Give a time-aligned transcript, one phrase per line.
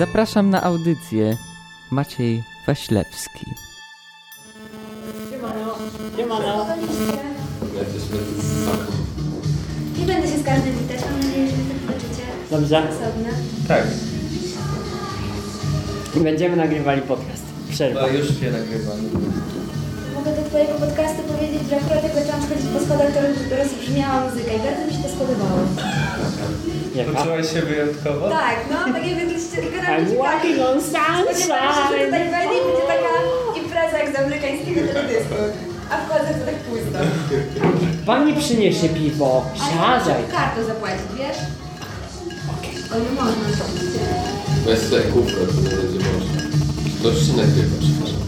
[0.00, 1.36] Zapraszam na audycję.
[1.90, 3.46] Maciej Waślewski.
[5.30, 5.74] Siemano.
[6.16, 6.66] Siemano.
[9.98, 12.78] Nie będę się z każdym witać, mam nadzieję, że tak zobaczycie Dobrze.
[12.88, 13.28] osobno.
[13.68, 13.86] Tak.
[16.24, 17.42] Będziemy nagrywali podcast.
[17.70, 18.00] Przerwa.
[18.00, 19.02] No już się nagrywamy.
[20.20, 23.20] Mogę do twojego podcastu powiedzieć, że akurat jak zaczęłam schodzić po schodach, to
[23.60, 25.60] rozbrzmiała muzyka i bardzo mi się to spodobało.
[26.94, 27.10] Jaka?
[27.12, 28.24] Poczułaś się wyjątkowo?
[28.40, 29.18] Tak, no, tak jak
[29.54, 32.56] tylko na I'm walking on Spodziewałam się, że tutaj sunshine.
[32.56, 33.12] i będzie taka
[33.60, 35.34] impreza jak z amerykańskiego teledysku.
[35.92, 36.98] A wchodzę to tak pusto.
[38.10, 39.30] Pani przyniesie piwo.
[39.66, 40.22] Siadaj.
[40.36, 41.40] kartą zapłacić, wiesz?
[42.92, 44.00] O, nie można oczywiście.
[44.66, 46.40] Weź sobie kółko, to nie będzie można.
[47.02, 48.19] To już się nagrywa, przepraszam.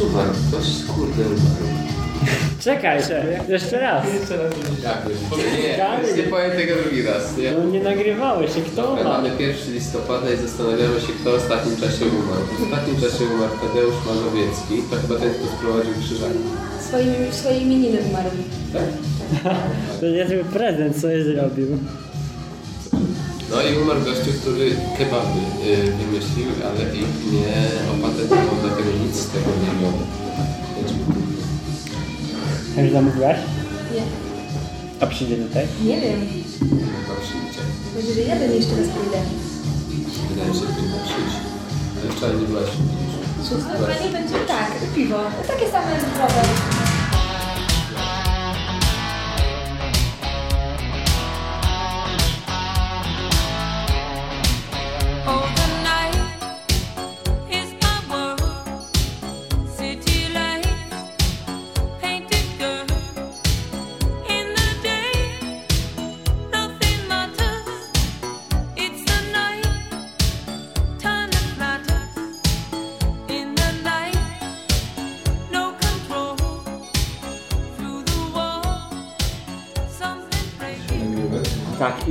[0.00, 1.66] Ktoś umarł, ktoś kurde umarł.
[2.60, 2.98] Czekaj,
[3.48, 4.04] jeszcze raz.
[4.82, 5.42] Jak już?
[5.62, 7.50] Nie, już nie powiem tego drugi raz, nie?
[7.52, 9.10] No nie nagrywałeś się, kto Dobra, ma?
[9.10, 12.44] mamy 1 listopada i zastanawiamy się, kto w ostatnim czasie umarł.
[12.58, 16.38] W ostatnim czasie umarł Tadeusz Mazowiecki, to chyba ten, kto sprowadził krzyżaki.
[16.88, 18.30] Swoim, swoje imieniny umarł.
[18.72, 18.88] Tak?
[20.00, 21.78] To niezły prezent sobie zrobił.
[23.50, 27.56] No i umarł gościu, który kebaby y, wymyślił, ale ich nie
[27.92, 29.92] opatentował, dlatego nic z tego nie miał.
[32.84, 33.36] Już zamówiłaś?
[33.94, 34.02] Nie.
[35.00, 35.66] A przyjdzie tutaj?
[35.84, 36.20] Nie wiem.
[36.60, 37.60] Chyba przyjdzie.
[37.96, 39.18] Może, że jeden jeszcze raz pójdę.
[40.28, 41.36] Wydaje mi się, że powinno przyjść.
[42.02, 42.70] Ale wczoraj nie byłaś
[43.48, 44.34] Chyba nie będzie.
[44.48, 45.18] Tak, piwo.
[45.46, 46.42] Takie same zdrowe.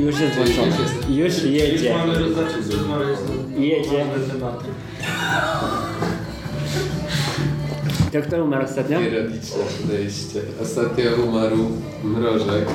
[0.10, 0.72] Już jest włączony.
[1.10, 1.96] Już jedzie.
[3.58, 4.06] Jedzie.
[8.12, 9.00] To kto umarł ostatnio?
[9.02, 10.42] Ironiczne podejście.
[10.62, 11.58] Ostatnio umarł
[12.04, 12.66] Mrożek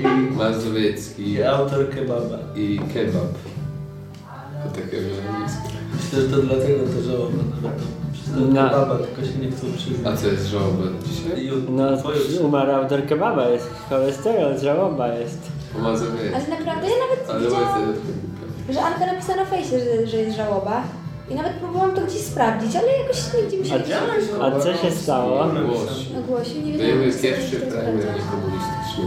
[0.00, 2.38] i Mazowiecki I autor kebaba.
[2.56, 3.32] i kebab.
[4.64, 5.68] To takie nazwisko.
[5.96, 7.80] Myślę, że to dlatego to żałoba nawet.
[8.54, 8.64] No.
[8.70, 10.20] kebaba, tylko się nie chcą A przyznać.
[10.20, 11.50] co jest żałoba dzisiaj?
[11.70, 11.84] No,
[12.46, 15.57] umarł autor kebaba, jest cholesterol, żałoba jest.
[15.72, 16.34] Po Mazowiecki.
[16.34, 17.92] Ale naprawdę ja nawet Ale widziałam,
[18.70, 20.82] że Anka napisała na fejsie, że, że jest żałoba.
[21.30, 24.90] I nawet próbowałam to gdzieś sprawdzić, ale jakoś nigdzie mi się nie A co się
[24.90, 25.40] stało?
[26.18, 26.62] Ogłosił.
[26.62, 29.04] Nie To wiedziałam, jest co pierwszy premier niekomunistyczny.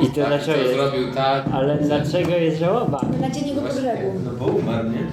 [0.00, 0.74] I to Tak, dlaczego to jest?
[0.74, 1.44] zrobił tak.
[1.52, 3.00] Ale dlaczego jest żałoba?
[3.20, 4.12] Na dzień jego pogrzebu.
[4.24, 5.06] No bo umarł, nie?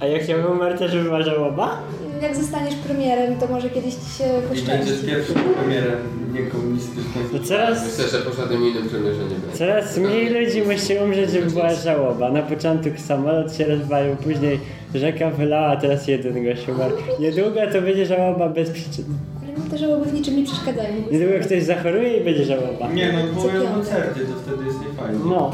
[0.00, 1.76] A jak się umarł też była żałoba?
[2.22, 4.66] Jak zostaniesz premierem, to może kiedyś ci się I poszczęści.
[4.66, 5.98] będziesz pierwszym premierem
[6.34, 7.28] niekomunistycznym.
[7.32, 9.58] To coraz, Myślę, że po żadnym innym premierze nie będzie.
[9.58, 12.30] coraz mniej ludzi musi umrzeć, żeby była żałoba.
[12.30, 14.60] Na początku samolot się rozwalił, później
[14.94, 16.94] rzeka wylała, teraz jeden gość umarł.
[17.20, 19.08] Niedługo to będzie żałoba bez przyczyny.
[19.42, 20.94] Ale mi te żałoby w niczym nie przeszkadzają.
[21.12, 22.92] Niedługo ktoś zachoruje i będzie żałoba.
[22.92, 23.70] Nie no, było piątek.
[23.72, 25.18] koncerty, to wtedy jest niefajnie.
[25.24, 25.52] No.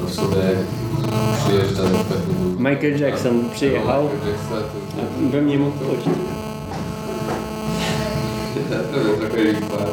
[0.00, 0.36] No w sumie
[1.44, 2.34] przyjeżdża na pewno.
[2.70, 4.08] Michael Jackson przyjechał.
[4.08, 5.22] To...
[5.30, 6.06] Bym nie mógł pójść.
[8.70, 9.76] Na pewno trochę lipa.
[9.76, 9.84] To,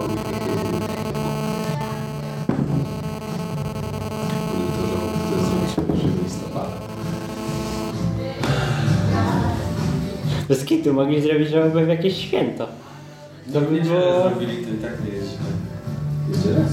[4.82, 6.78] że to zrobiliśmy 1 listopada.
[10.50, 12.68] Bez kitu mogli zrobić żałobę w jakieś święto.
[13.54, 14.30] To by było...
[14.30, 15.40] zrobili, to i tak nie jest źle.
[16.30, 16.66] Niedziela?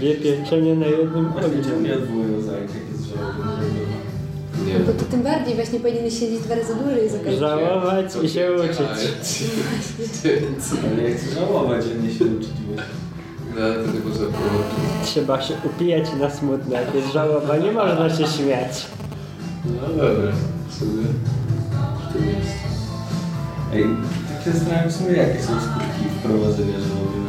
[0.00, 1.80] Dwie pieczenie na jednym ogniu.
[1.82, 3.08] nie odwołują jak jest?
[4.66, 7.38] Nie No to, to tym bardziej właśnie powinieneś siedzieć dwa razy dłużej z okazji.
[7.38, 8.78] Żałować i się uczyć.
[10.92, 12.50] Ale ja chcę żałować, a nie się uczyć.
[12.66, 12.94] właśnie.
[13.54, 15.04] No, to tylko za połączyć.
[15.04, 16.74] Trzeba się upijać na smutne.
[16.74, 18.86] Jak jest żałoba, nie można się śmiać.
[19.64, 20.32] No dobra,
[22.14, 22.54] jest.
[23.74, 23.84] Ej,
[24.28, 27.19] tak się zastanawiam w sumie, jakie są skutki wprowadzenia żałoby.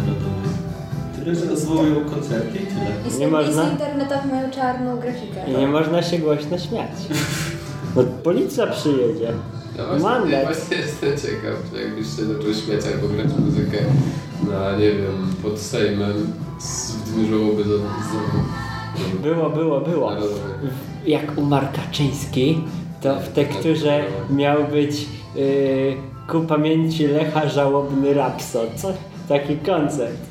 [1.23, 3.15] Tyle, że odwołują koncerty i tyle.
[3.15, 3.53] I Nie można?
[3.53, 5.47] serwisy internetowe mają czarną grafikę.
[5.47, 6.91] I nie można się głośno śmiać.
[7.95, 9.33] No policja przyjedzie.
[9.77, 13.77] Ja właśnie, ja właśnie jestem ciekaw, czy jakbyś się zaczął śmiać albo grać muzykę
[14.51, 20.11] na, nie wiem, pod Sejmem z w dniu żałoby do, z Było, było, było.
[21.05, 22.63] Jak umarł Kaczyński,
[23.01, 25.95] to w tekturze miał być yy,
[26.27, 28.69] ku pamięci Lecha żałobny rapsod.
[28.75, 28.93] Co?
[29.29, 30.30] Taki koncert.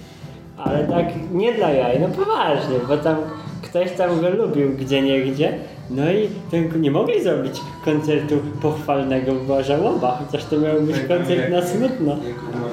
[0.64, 3.16] Ale tak nie dla jaj, no poważnie, bo tam
[3.62, 5.52] ktoś tam go lubił gdzie nie gdzie.
[5.90, 11.50] No i ten, nie mogli zrobić koncertu pochwalnego, była żałoba, chociaż to miał być koncert
[11.50, 12.16] na smutno.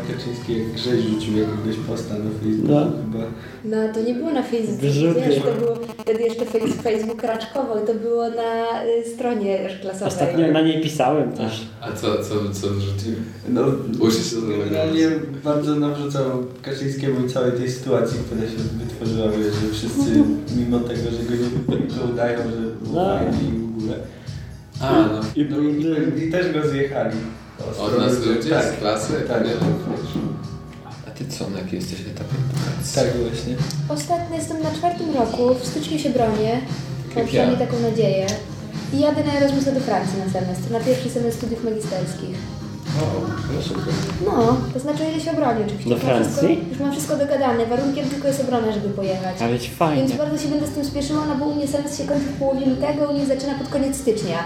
[0.07, 2.91] Kaczyński jak grześ rzucił jakiegoś posta na Facebooku No.
[3.11, 3.25] chyba.
[3.65, 4.81] No to nie było na Facebooku,
[5.27, 10.07] wiesz, to było, wtedy jeszcze Face- Facebook raczkował, to było na y, stronie klasowej.
[10.07, 11.65] Ostatnio na niej pisałem też.
[11.81, 13.13] A co, co, co rzucił?
[13.49, 13.61] No,
[13.99, 15.07] Uszy się generalnie
[15.43, 16.25] bardzo nawrzucał
[16.61, 20.23] Kaczyńskiemu i całej tej sytuacji, która się wytworzyła, wiesz, że wszyscy
[20.57, 21.43] mimo tego, że go
[21.75, 23.05] nie to udają, że No.
[23.17, 23.97] fajnie i w ogóle.
[24.81, 25.19] A, no.
[25.35, 27.17] I No i, i też go zjechali.
[27.81, 29.13] Od nas ludzie tak, z klasy?
[29.27, 29.51] Tak, Nie,
[31.07, 32.95] A ty co, na jakim jesteś etapie edukacji?
[32.95, 33.55] tak właśnie.
[33.89, 36.53] Ostatnio jestem na czwartym roku, w styczniu się bronię,
[37.09, 37.65] mam Jak przynajmniej ja.
[37.65, 38.27] taką nadzieję.
[38.93, 42.37] I jadę na Erasmusa do Francji na semestr, na pierwszy semestr studiów magisterskich.
[43.01, 43.05] O,
[43.55, 43.93] no super.
[44.25, 45.89] No, to znaczy ile się obroni oczywiście.
[45.89, 46.33] Do Już mam Francji?
[46.47, 49.41] Wszystko, już mam wszystko dogadane, warunkiem tylko jest obrona, żeby pojechać.
[49.41, 50.03] A być fajnie.
[50.07, 52.39] Więc bardzo się będę z tym spieszyła, no bo u mnie semestr się kończy w
[52.39, 54.43] połowie lutego, u nich zaczyna pod koniec stycznia.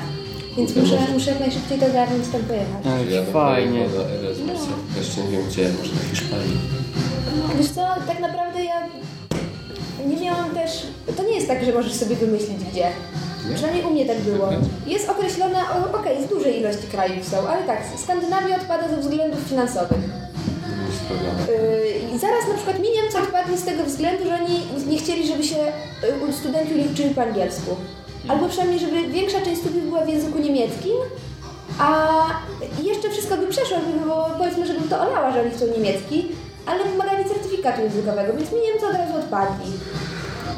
[0.57, 2.85] Więc muszę, muszę jak najszybciej to ogarnąć i tam pojechać.
[2.85, 3.79] A być Ja fajnie.
[3.79, 4.71] na Erasmusa.
[4.97, 6.57] Jeszcze nie wiem gdzie, może na Hiszpanii.
[7.57, 8.87] Wiesz co, tak naprawdę ja
[10.07, 10.71] nie miałam też...
[11.17, 12.87] To nie jest tak, że możesz sobie wymyślić gdzie.
[13.49, 13.55] Nie?
[13.55, 14.49] Przynajmniej u mnie tak było.
[14.87, 19.39] Jest określona, o, okej, z dużej ilości krajów są, ale tak, Skandynawia odpada ze względów
[19.39, 19.99] finansowych.
[21.47, 25.27] Yy, I zaraz na przykład mi Niemcy odpadli z tego względu, że oni nie chcieli,
[25.27, 25.55] żeby się
[26.27, 27.75] yy, studenci uczyli po angielsku.
[28.31, 30.95] Albo przynajmniej, żeby większa część studiów była w języku niemieckim,
[31.79, 32.07] a
[32.83, 36.27] jeszcze wszystko by przeszło, było, powiedzmy, żebym to olała, że oni chcą niemiecki,
[36.65, 39.71] ale wymagali certyfikatu językowego, więc mi Niemcy od razu odpadli.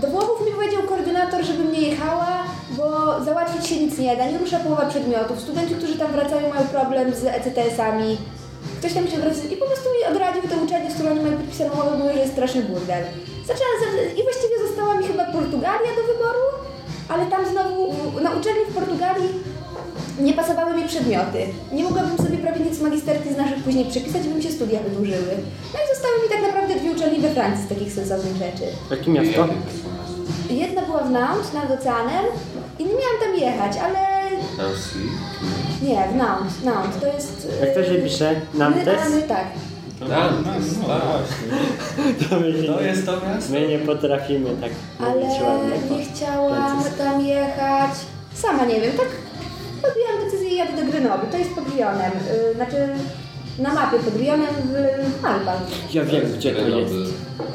[0.02, 2.44] Do Włochów mi powiedział koordynator, żebym nie jechała,
[2.78, 2.86] bo
[3.24, 5.40] załatwić się nic nie da, nie rusza połowa przedmiotów.
[5.40, 8.18] Studenci, którzy tam wracają, mają problem z ECTS-ami.
[8.80, 11.38] Ktoś tam się wraca i po prostu mi odradził tę uczelnię, z którą oni mają
[11.38, 13.04] podpisaną umowę, mówił, że jest straszny burdel.
[13.48, 13.88] Zaczęłam za...
[14.20, 16.46] i właściwie została mi chyba Portugalia do wyboru,
[17.10, 19.30] ale tam znowu na uczelni w Portugalii
[20.20, 21.40] nie pasowały mi przedmioty.
[21.72, 24.80] Nie mogłabym sobie prawie nic z magisterki z naszych później przepisać, by mi się studia
[24.80, 25.34] wydłużyły.
[25.74, 28.64] No i zostały mi tak naprawdę dwie uczelnie we Francji z takich sensownych rzeczy.
[28.92, 29.48] Jakie miasto?
[30.50, 32.26] Jedna była w Nantes, nad oceanem
[32.80, 34.00] i nie miałam tam jechać, ale
[34.58, 34.96] Nancy?
[35.82, 36.64] nie, w Nantes.
[36.64, 37.48] Nantes to jest...
[37.62, 38.36] Jak to się pisze?
[38.54, 39.10] Nantes?
[39.10, 39.46] My, my, tak.
[40.04, 41.02] To, Nantes, no, tak.
[41.04, 41.48] właśnie.
[42.30, 43.54] To, my, To nie- jest to miasto?
[43.54, 45.98] My nie potrafimy tak Ale mówić ładnie.
[45.98, 47.92] nie chciałam tam jechać.
[48.34, 49.08] Sama nie wiem, tak
[49.82, 51.30] podjęłam decyzję i jadę do Grenoble.
[51.32, 52.12] To jest pod Lyonem.
[52.48, 52.88] Yy, znaczy
[53.60, 54.48] na mapie pod Lyonem
[55.20, 55.58] w Malbach.
[55.94, 56.94] Ja wiem, gdzie to jest.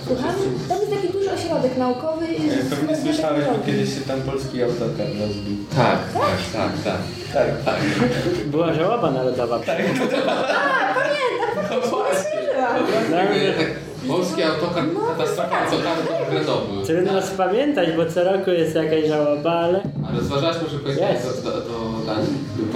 [0.06, 0.34] Słucham?
[0.68, 2.26] Tam jest taki duży ośrodek naukowy.
[2.26, 5.56] i- E, Pewnie słyszałeś, bo kiedyś się tam polski autokar rozbił.
[5.76, 6.96] Tak, tak, tak, tak.
[7.34, 7.64] Tak.
[7.64, 7.74] Tak.
[8.52, 9.58] Była żałoba narodowa.
[9.58, 9.76] Tak.
[13.10, 13.28] Tak,
[14.08, 16.86] Polski autokar katastrofa, co tam do Grenoble.
[16.86, 21.44] Trudno spamiętać, bo co roku jest jakaś żałoba, ale A rozważałaś może pojechać Jest.
[21.44, 22.34] do, do, do Danii?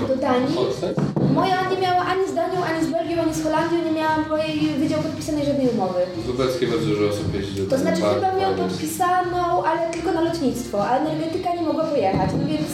[0.09, 0.57] Do Danii?
[0.57, 0.95] Polsce?
[1.35, 4.59] Moja nie miała ani z Danią, ani z Belgią, ani z Holandią, nie miałam mojej
[4.79, 6.01] wydział podpisanej żadnej umowy.
[6.25, 8.15] Z Lubelskiej bardzo dużo osób jeździ do To znaczy Danii.
[8.15, 12.69] chyba Bardzo- podpisaną, ale tylko na lotnictwo, a energetyka nie mogła pojechać, no więc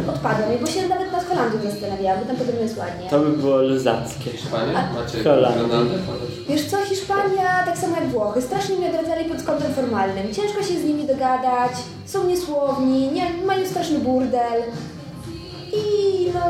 [0.00, 3.10] odpadłam, bo się nawet nad Holandią zastanawiałam, bo tam podobno jest ładnie.
[3.10, 4.30] to by było luzackie.
[4.30, 4.88] Hiszpania?
[4.94, 5.64] Macie Holandia.
[5.68, 5.98] Grenady?
[6.48, 10.34] Wiesz co, Hiszpania, tak samo jak Włochy, strasznie mnie odradzali pod kątem formalnym.
[10.34, 11.72] Ciężko się z nimi dogadać,
[12.06, 14.62] są niesłowni, nie, mają straszny burdel.
[15.72, 15.84] I
[16.34, 16.40] no,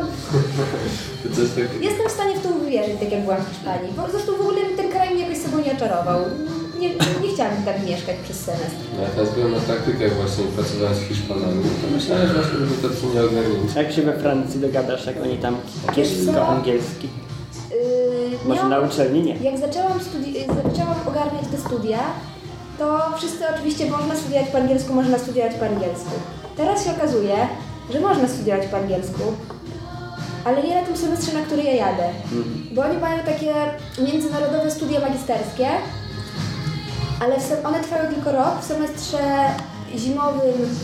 [1.80, 3.92] jestem w stanie w to uwierzyć, tak jak byłam w Hiszpanii.
[3.96, 6.20] Bo zresztą w ogóle ten kraj mnie jakoś sobą nie oczarował.
[6.88, 8.76] Nie, nie chciałam tam mieszkać przez semestr.
[8.96, 11.62] No, Ja teraz byłem na praktykach właśnie pracowałem z Hiszpanami.
[11.82, 13.76] To myślałem, że właśnie będą tacy nieogarnięci.
[13.76, 15.56] Jak się we Francji dogadasz, jak oni tam
[15.96, 16.14] Wiesz co?
[16.14, 17.08] kiepsko-angielski?
[17.70, 19.36] Yy, Może na uczelni nie.
[19.36, 21.98] Jak zaczęłam, studi- zaczęłam ogarniać te studia,
[22.78, 26.10] to wszyscy oczywiście można studiować po angielsku, można studiować po angielsku.
[26.56, 27.36] Teraz się okazuje,
[27.92, 29.22] że można studiować po angielsku,
[30.44, 32.08] ale nie na tym semestrze, na który ja jadę.
[32.72, 33.54] Bo oni mają takie
[34.12, 35.68] międzynarodowe studia magisterskie,
[37.24, 38.60] ale one trwają tylko rok.
[38.60, 39.18] W semestrze
[39.96, 40.76] zimowym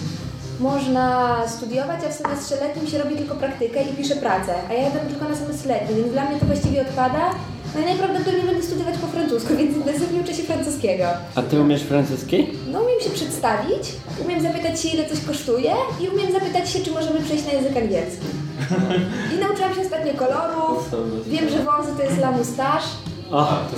[0.61, 4.55] można studiować, a w semestrze letnim się robi tylko praktykę i pisze pracę.
[4.71, 7.31] A ja jadę tylko na semestr letni, więc dla mnie to właściwie odpada.
[7.75, 11.05] No i najprawdopodobniej będę studiować po francusku, więc intensywnie uczę się francuskiego.
[11.35, 12.47] A ty umiesz francuski?
[12.73, 13.83] No umiem się przedstawić,
[14.25, 17.77] umiem zapytać się ile coś kosztuje i umiem zapytać się, czy możemy przejść na język
[17.77, 18.27] angielski.
[19.35, 20.91] I nauczyłam się ostatnio kolorów,
[21.27, 23.10] wiem, że wąsy to jest la moustache.
[23.31, 23.77] O, A, to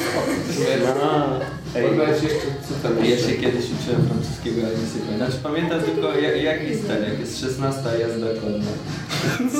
[1.81, 6.19] jest jeszcze, co tam Ja się kiedyś uczyłem francuskiego, ale nie sobie Znaczy pamiętam tylko
[6.19, 8.73] jak, jak jest ten, jak jest 16 jazda konna.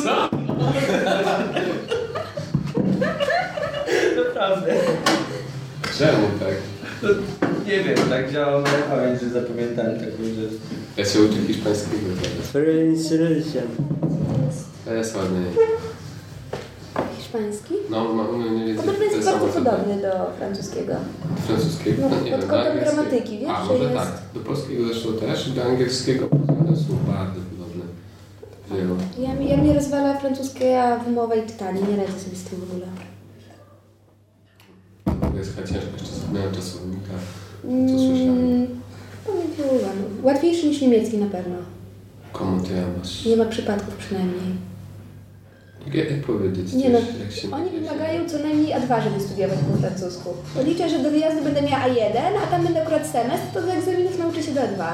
[0.03, 0.29] Co?
[4.25, 4.75] Naprawdę.
[5.99, 6.55] Czemu tak?
[7.03, 7.09] No,
[7.67, 10.53] nie wiem, tak działa moja pamięć, że zapamiętałem taką rzecz.
[10.97, 12.49] Ja się uczę hiszpańskiego teraz.
[12.53, 13.69] Pronunciation.
[14.85, 15.45] To jest ładny.
[17.33, 17.75] Hiszpański?
[17.91, 20.93] No, ma, no nie wiem, Podobno jest to bardzo podobny do francuskiego.
[21.47, 22.03] Francuskiego?
[22.11, 24.09] No, nie pod kątem gramatyki, wiesz, A, że może jest- tak.
[24.35, 27.85] Do polskiego zresztą też i do angielskiego one są bardzo podobne.
[29.19, 32.87] Ja, ja mnie rozwala francuska wymowa i czytanie, nie radzę sobie z tym w ogóle.
[35.33, 37.13] To jest chyba ciężko, jeszcze zapomniałem czasownika.
[37.63, 38.39] Co słyszałem?
[38.39, 38.67] Mm,
[39.27, 39.97] Pomyliłam.
[40.23, 41.57] Łatwiejszy niż niemiecki na pewno.
[42.33, 43.25] Komu ty ja masz?
[43.27, 44.72] Nie ma przypadków przynajmniej.
[45.95, 46.73] Jak, powiedzieć?
[46.73, 50.29] Nie no, jak się oni wymagają co najmniej A2, żeby studiować po francusku.
[50.65, 54.19] Liczę, że do wyjazdu będę miała A1, a tam będę akurat semestr, to do egzaminów
[54.19, 54.85] nauczę się do A2.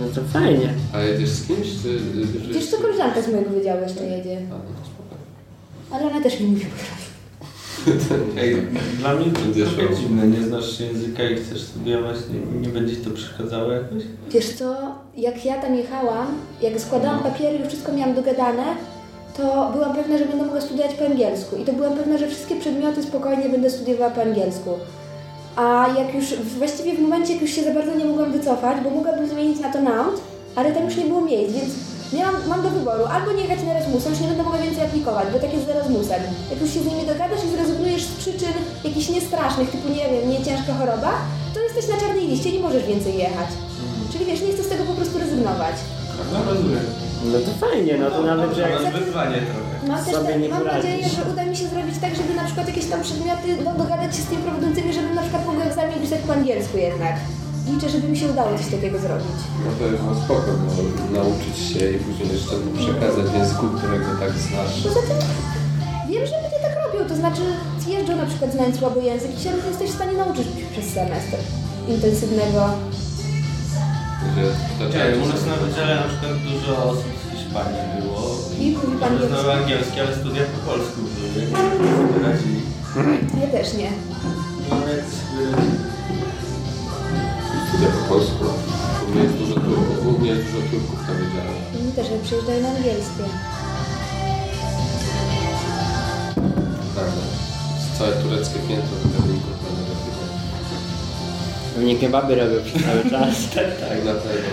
[0.00, 0.74] No to fajnie.
[0.92, 2.00] A jedziesz z kimś, czy...
[2.46, 4.36] czy- Wiesz co, koleżanka z mojego wydziału jeszcze jedzie.
[4.50, 4.60] A, no.
[5.96, 7.03] Ale ona też mi mówi po francusku.
[8.40, 8.56] Ej,
[8.98, 9.96] dla mnie to trochę szło.
[9.96, 14.02] dziwne, nie znasz języka i chcesz studiować, nie, nie będzie ci to przeszkadzało jakoś?
[14.30, 14.76] Wiesz co,
[15.16, 16.26] jak ja tam jechałam,
[16.62, 18.64] jak składałam papiery, już wszystko miałam dogadane,
[19.36, 21.56] to byłam pewna, że będę mogła studiować po angielsku.
[21.56, 24.70] I to byłam pewna, że wszystkie przedmioty spokojnie będę studiowała po angielsku.
[25.56, 28.90] A jak już, właściwie w momencie, jak już się za bardzo nie mogłam wycofać, bo
[28.90, 30.20] mogłabym zmienić na to Nantes,
[30.56, 31.70] ale tam już nie było miejsc, więc
[32.12, 35.26] miałam, mam do wyboru albo nie jechać na Erasmusa, już nie będę mogła więcej aplikować,
[35.32, 36.22] bo tak jest z Erasmusem.
[36.50, 40.30] Jak już się z nimi dogadasz i zrezygnujesz z przyczyn jakichś niestrasznych, typu nie wiem,
[40.30, 41.12] nie ciężka choroba,
[41.54, 43.48] to jesteś na czarnej liście i nie możesz więcej jechać.
[44.12, 45.76] Czyli wiesz, nie chcę z tego po prostu rezygnować.
[46.32, 46.84] No rozumiem.
[47.32, 48.72] No to fajnie, no to nawet, że jak...
[48.72, 49.74] Ale wyzwanie trochę.
[49.88, 52.86] Mam też tak, mam nadzieję, że uda mi się zrobić tak, żeby na przykład jakieś
[52.86, 56.32] tam przedmioty, no dogadać się z tymi prowadzącymi, żeby na przykład mogły egzamin pisać po
[56.32, 57.16] angielsku jednak.
[57.68, 59.38] Liczę, żeby mi się udało coś takiego zrobić.
[59.64, 60.72] No to jest no spoko, no,
[61.18, 64.74] nauczyć się i później jeszcze przekazać języku, którego tak znasz.
[64.82, 65.18] Poza tym
[66.08, 67.42] wiem, że ludzie tak robią, to znaczy
[67.88, 71.36] jeżdżą na przykład znając słabo język i się jesteś w stanie nauczyć przez semestr
[71.88, 72.60] intensywnego.
[74.36, 78.20] Że Nie, u nas na wydziale na przykład dużo osób z Hiszpanii było.
[78.60, 79.50] I mówi pan angielski.
[79.50, 81.46] angielski, ale studia po polsku były.
[81.50, 82.60] Sobie radzili.
[83.42, 83.90] Ja też nie.
[84.70, 85.93] No jak sobie radzili.
[87.74, 88.44] Studia po polsku.
[89.10, 91.50] Mnie jest dużo Turków, mnie jest dużo Turków na wydziale.
[91.80, 93.24] Oni też jak przyjeżdżają na angielskie.
[96.94, 97.22] Prawda.
[97.76, 100.24] Jest całe tureckie piętro na negatywne.
[101.74, 103.34] Pewnie kebaby robią przez cały czas.
[103.54, 104.50] Tak, dlatego.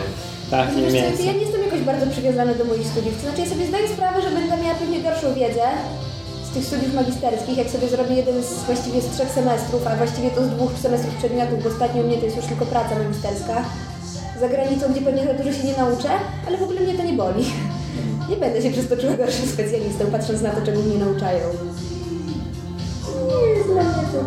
[0.52, 1.24] Tak, nie mięso.
[1.24, 3.16] ja nie jestem jakoś bardzo przywiązana do moich studiów.
[3.16, 5.66] To znaczy ja sobie zdaję sprawę, że będę miała pewnie gorszą wiedzę
[6.52, 10.30] z tych studiów magisterskich, jak sobie zrobię jeden z właściwie z trzech semestrów, a właściwie
[10.32, 13.66] to z dwóch semestrów przedmiotów, bo ostatnio u mnie to jest już tylko praca magisterska.
[14.40, 16.10] Za granicą, gdzie pewnie za dużo się nie nauczę,
[16.48, 17.46] ale w ogóle mnie to nie boli.
[18.30, 21.46] Nie będę się przez to czuła gorszym specjalistą, patrząc na to, czego mnie nauczają.
[23.28, 24.20] Nie jest dla mnie to...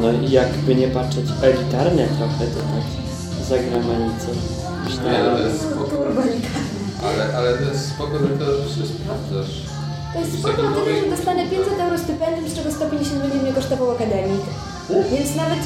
[0.00, 2.86] No i jakby nie patrzeć elitarne trochę, to tak
[3.48, 4.28] za granicą.
[5.04, 5.96] Nie, no to jest spoko.
[7.04, 9.71] Ale, ale to jest spoko że się sprawdzasz.
[10.12, 13.52] To jest spoko o tyle, że dostanę 500 euro stypendium, z czego 150 będzie mnie
[13.52, 14.42] kosztował akademik.
[15.12, 15.62] Więc nawet...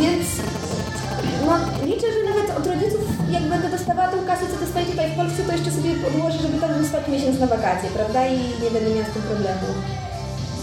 [0.00, 0.26] Więc...
[1.46, 1.52] No,
[1.86, 5.42] liczę, że nawet od rodziców, jak będę dostawała tą kasę, co dostaję tutaj w Polsce,
[5.42, 8.26] to jeszcze sobie podłożę, żeby tam zostać miesiąc na wakacje, prawda?
[8.26, 9.66] I nie będę miała z tym problemu.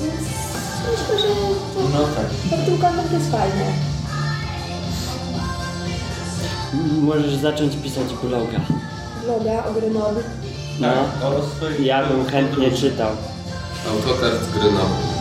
[0.01, 0.21] Więc
[0.91, 1.27] myślę, że
[1.73, 2.27] to, No tak.
[2.49, 3.65] pod tym kątem to jest fajne.
[7.01, 8.59] Możesz zacząć pisać bloga.
[9.23, 10.23] Vloga o Grenoble.
[10.79, 10.87] No,
[11.61, 13.09] Tak, ja bym chętnie czytał.
[13.89, 15.13] Autokar z Grenoble.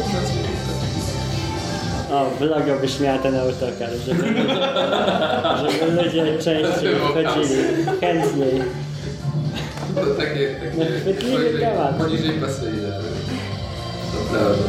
[2.11, 4.25] O, bloga byś miała ten autokar, żeby,
[5.62, 7.64] żeby ludzie częściej wchodzili,
[8.00, 8.62] chętniej.
[9.94, 11.97] To takie, takie No, poniżej, temat.
[11.97, 13.00] poniżej pasyjne.
[14.12, 14.64] To prawda.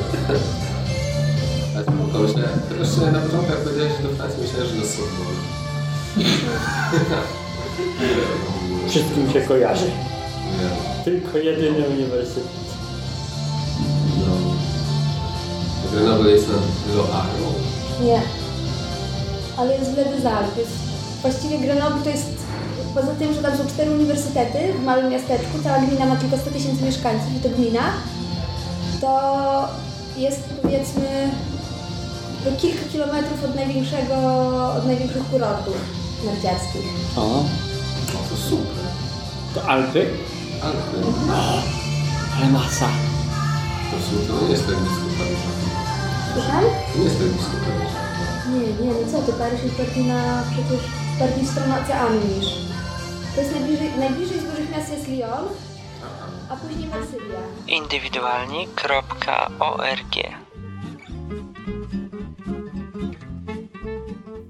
[1.78, 5.44] A myślałem, teraz się na początku jak powiedziałeś, do Francji, myślałem, że do Sorbonne.
[8.90, 9.86] Wszystkim się kojarzy.
[10.60, 11.04] Nie.
[11.04, 12.44] Tylko jedyny uniwersytet.
[14.20, 14.34] No.
[15.92, 17.54] Grenoble jest nad Loarą.
[18.02, 18.22] Nie.
[19.58, 20.72] Ale jest w jest
[21.22, 22.30] właściwie Grenoble to jest
[22.96, 26.50] poza tym, że tam są cztery uniwersytety w małym miasteczku, cała gmina ma tylko 100
[26.52, 27.82] tysięcy mieszkańców i to gmina,
[29.02, 29.22] to
[30.18, 31.30] jest powiedzmy
[32.58, 34.16] kilka kilometrów od największego,
[34.78, 35.76] od największych kurortów
[36.26, 36.86] narciarskich.
[37.18, 37.44] O, O,
[38.30, 38.84] to super.
[39.54, 40.06] to Alpy?
[40.64, 41.00] Piękny.
[42.38, 42.90] Ale masa.
[43.92, 45.50] To w sumie to nie jest tak blisko Paryża.
[46.34, 46.64] Słucham?
[46.98, 48.00] Nie jest tak blisko Paryża.
[48.52, 50.82] Nie, nie, no co ty, Paryż jest bardziej na, przecież
[51.20, 52.48] bardziej w stronę oceanu niż.
[53.36, 55.46] To jest najbliżej, najbliżej z dużych miast jest Lyon,
[56.50, 57.40] a później Marsylia.
[57.68, 60.16] Indywidualni.org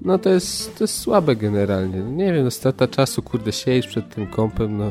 [0.00, 1.98] No to jest, to jest słabe generalnie.
[1.98, 4.90] Nie wiem, no strata czasu, kurde, siedzisz przed tym kąpem, no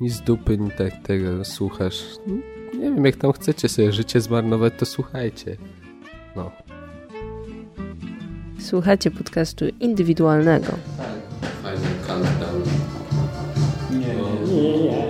[0.00, 2.04] nic z dupy, ni tak tego słuchasz.
[2.26, 2.34] No,
[2.74, 5.56] nie wiem, jak tam chcecie sobie życie zmarnować, to słuchajcie.
[6.36, 6.50] No.
[8.60, 10.66] Słuchacie podcastu indywidualnego.
[11.62, 12.62] Fajny countdown.
[13.90, 14.62] Nie, nie.
[14.62, 15.06] Nie, nie.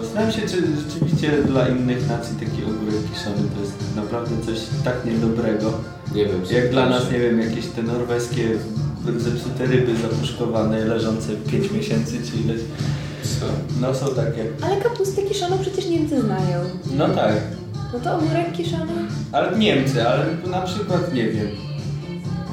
[0.00, 5.04] Zastanawiam się, czy rzeczywiście dla innych nacji taki ogórek kiszony to jest naprawdę coś tak
[5.04, 5.72] niedobrego.
[6.14, 6.40] Nie wiem.
[6.50, 8.48] Jak dla nas, nie wiem, jakieś te norweskie
[9.16, 12.60] zepsute ryby zapuszkowane, leżące 5 miesięcy czy ileś.
[13.80, 14.46] No są takie.
[14.62, 16.60] Ale kapustę kiszoną przecież Niemcy znają.
[16.96, 17.34] No tak.
[17.92, 18.92] No to ogórek kiszony?
[19.32, 21.48] Ale Niemcy, ale na przykład, nie wiem,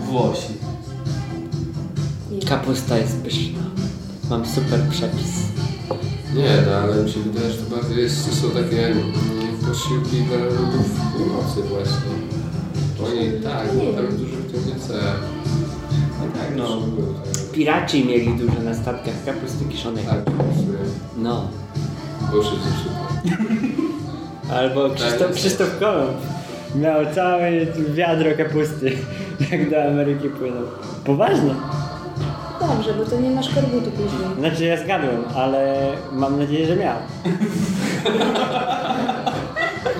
[0.06, 0.54] Włosi.
[2.48, 3.60] Kapusta jest pyszna.
[4.30, 5.34] Mam super przepis.
[6.36, 9.13] Nie, no ale mi się wydaje, że to bardziej jest, są takie mm,
[9.68, 10.86] posiłki dla ludów
[11.18, 12.15] północy właśnie.
[13.06, 14.94] Oni tak, bo tam dużo w tym nie chce.
[16.20, 16.80] No tak, no.
[17.56, 20.06] Piraci mieli dużo na statkach kapusty kiszonej.
[20.06, 20.20] Tak.
[21.18, 21.48] No.
[22.32, 22.96] Proszę dziewczyny.
[24.58, 25.36] Albo Krzysztof, Tak.
[25.36, 26.18] Krzysztof Kolumb
[26.76, 27.52] miał całe
[27.94, 28.92] wiadro kapusty,
[29.52, 30.64] jak do Ameryki płynął.
[31.06, 31.56] Poważnie.
[32.60, 34.40] Dobrze, bo to nie masz korbutu później.
[34.40, 36.98] Znaczy ja zgadłem, ale mam nadzieję, że miał.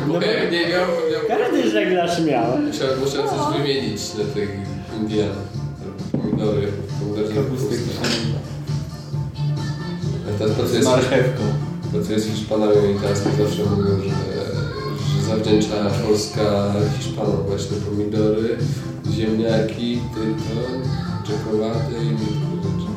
[0.08, 1.40] No bo jak nie miał, to miał...
[1.40, 2.58] Każdy żeglarz miał.
[2.58, 4.50] Musiał, musiał coś wymienić na tych
[5.02, 5.30] Indian.
[7.24, 8.40] Kiszoną.
[10.28, 11.44] A to, to, co Z jest, marchewką.
[11.94, 14.10] to, co jest Hiszpanami i teraz zawsze mówią, że,
[15.20, 15.76] że zawdzięcza
[16.08, 18.58] Polska Hiszpanom właśnie pomidory,
[19.12, 20.82] ziemniaki, tytoń,
[21.28, 22.18] czekolady i
[22.64, 22.90] rzeczy.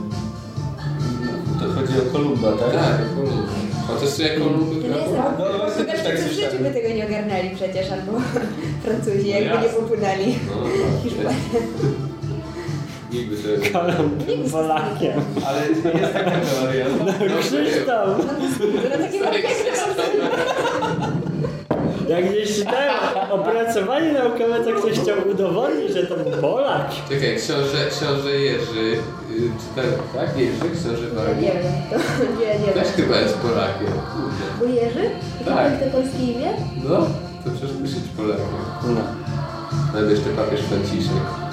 [1.60, 2.72] To chodzi o Kolumba, tak?
[2.72, 3.42] Tak, Kolumby.
[3.88, 5.32] A to jest jak Kolumby To nie jest trochę?
[5.38, 6.62] No, właśnie też tak w życiu słyszałem.
[6.62, 8.12] by tego nie ogarnęli przecież, albo
[8.84, 10.34] Francuzi, No jakby nie popłynęli.
[10.48, 10.54] No,
[11.02, 11.36] Hiszpanie.
[13.12, 15.20] Nigdy nie Kolumb Polakiem.
[15.46, 16.86] Ale jest taka teoria.
[17.06, 18.08] No, Krzysztof!
[22.08, 22.94] Jak gdzieś czytałem
[23.30, 26.90] opracowanie naukowe, to ktoś chciał udowodnić, że to Polak.
[27.08, 28.92] Czekaj, książę, książę Jerzy,
[29.30, 30.38] y, czytałem, tak?
[30.38, 31.96] Jerzy, książę Nie wiem, to
[32.40, 34.44] nie, nie Też chyba jest Polakiem, kurde.
[34.60, 35.10] Bo Jerzy?
[35.44, 35.54] Tak.
[35.54, 35.80] Tak.
[35.80, 36.50] to polskie imię?
[36.84, 36.96] No,
[37.44, 38.46] to przecież musi być Polakiem.
[38.82, 39.00] No.
[39.94, 41.47] Nawet jeszcze papież Franciszek.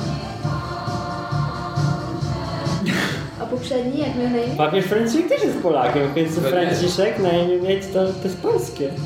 [3.57, 4.55] Poprzedni, jak miał na imię?
[4.57, 6.35] Papież Franciszek też jest Polakiem, więc.
[6.35, 8.89] Franciszek na imię mieć to, to jest polskie.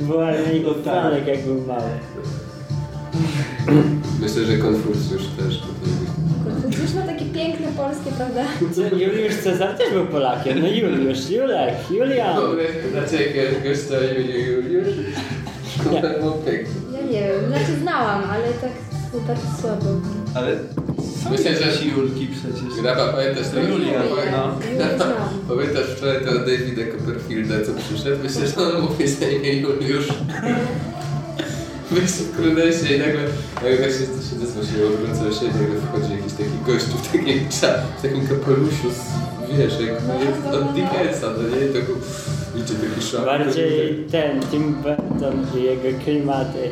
[0.00, 0.82] Była mi No tak.
[0.82, 1.90] Franek jak był mały.
[4.20, 5.62] Myślę, że Konfucjusz też.
[6.44, 8.44] Konfucjusz ma takie piękne polskie, prawda?
[8.74, 10.60] Co, Juliusz Cezar też był Polakiem.
[10.60, 12.36] No Juliusz, Julek, Julian.
[12.36, 14.94] Dobry, dlaczego jakiegoś gościa o imieniu Juliusz?
[15.84, 16.74] To piękne.
[16.92, 18.70] Ja nie wiem, znaczy znałam, ale tak,
[19.26, 19.86] tak słabo.
[20.34, 20.56] Ale
[21.30, 22.82] Myślę, że- jakieś Julki przecież.
[22.82, 23.68] Graba, pamiętasz tego?
[23.68, 24.58] Julian, no.
[24.96, 25.08] Znam.
[25.48, 28.16] Pamiętasz wczoraj tego Davida Copperfielda, co przyszedł?
[28.22, 30.08] Myślę, że on mówi na imię Juliusz.
[31.90, 33.20] Myślę, kurde się i nagle,
[33.54, 37.38] nagle tak się, się zesłosiło, odwrócę się i nagle wchodzi jakiś taki gościu w takim,
[37.98, 39.02] w takim kapeluszu z,
[39.58, 40.14] wiesz, jak No,
[40.52, 40.72] no, od no.
[40.72, 41.66] Dickensa, no nie?
[41.66, 41.82] I tak,
[42.56, 43.24] idzie taki szaf.
[43.24, 46.68] Bardziej ten, Tim Burton i jego klimaty.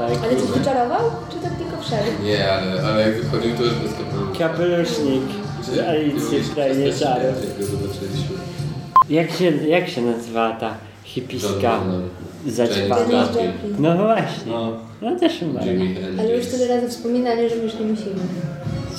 [0.00, 0.10] Tak.
[0.24, 1.00] Ale coś wyczarował?
[1.30, 2.24] Czy tak tylko wszedł?
[2.24, 4.38] Nie, ale, ale jak wychodził, to już bez kapelusza.
[4.38, 5.22] Kapelusznik
[5.62, 7.48] z Alicji w Krainie Czarów.
[7.48, 8.36] Jak go zobaczyliśmy.
[9.10, 11.80] Jak się, jak się nazywa ta hipiska
[12.46, 12.96] zaćpana?
[13.00, 13.52] Janis Joplin.
[13.78, 14.52] No właśnie.
[14.52, 14.72] No.
[15.02, 15.66] No też umarł.
[15.66, 16.20] Jimi Hendrix.
[16.20, 18.14] Ale już tyle razy wspominali, że my już nie musimy.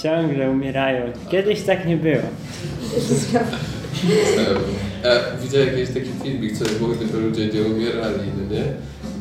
[0.03, 1.05] Ciągle umierają.
[1.29, 2.21] Kiedyś tak nie było.
[5.43, 8.63] Widziałem jakiś taki filmik, co by było, gdyby ludzie nie umierali, no nie?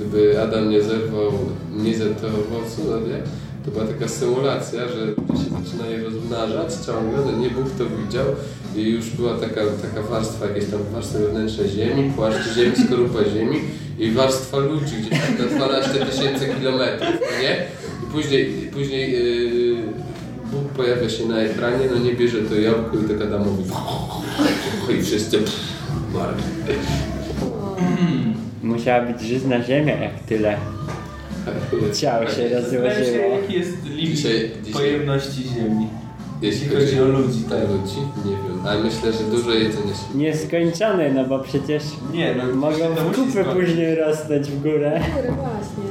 [0.01, 1.33] Gdyby Adam nie zerwał,
[1.77, 2.97] nie zerwał owocu, no?
[3.65, 8.27] To była taka symulacja, że ludzie się zaczynają rozmnażać ciągle, no nie Bóg to widział
[8.77, 13.61] i już była taka, taka warstwa, jakieś tam warstwa wewnętrzne ziemi, płaszcz ziemi, skorupa ziemi
[13.99, 17.67] i warstwa ludzi gdzieś tam na 12 tysięcy kilometrów, no nie?
[18.03, 19.83] I później, i później yy,
[20.53, 23.65] Bóg pojawia się na ekranie, no nie bierze to jabłko i tak Adamowi
[24.99, 25.39] i wszyscy
[26.15, 26.43] marli.
[28.71, 30.57] Musiała być żyzna ziemia, jak tyle
[32.01, 33.41] ciał się rozłożyło.
[33.43, 35.87] jaki jest limit Dzisiaj- dzisiaj- pojemności Ziemi.
[36.43, 37.59] Jeśli chodzi o ludzi, tak.
[37.61, 40.19] ludzi, nie wiem, ale myślę, że dużo jedzenia się...
[40.19, 43.55] Nieskończony, no bo przecież Nie, no mogą to w musi kupy skończyć.
[43.67, 45.01] później rosnąć w górę.
[45.15, 45.85] Kurde, właśnie.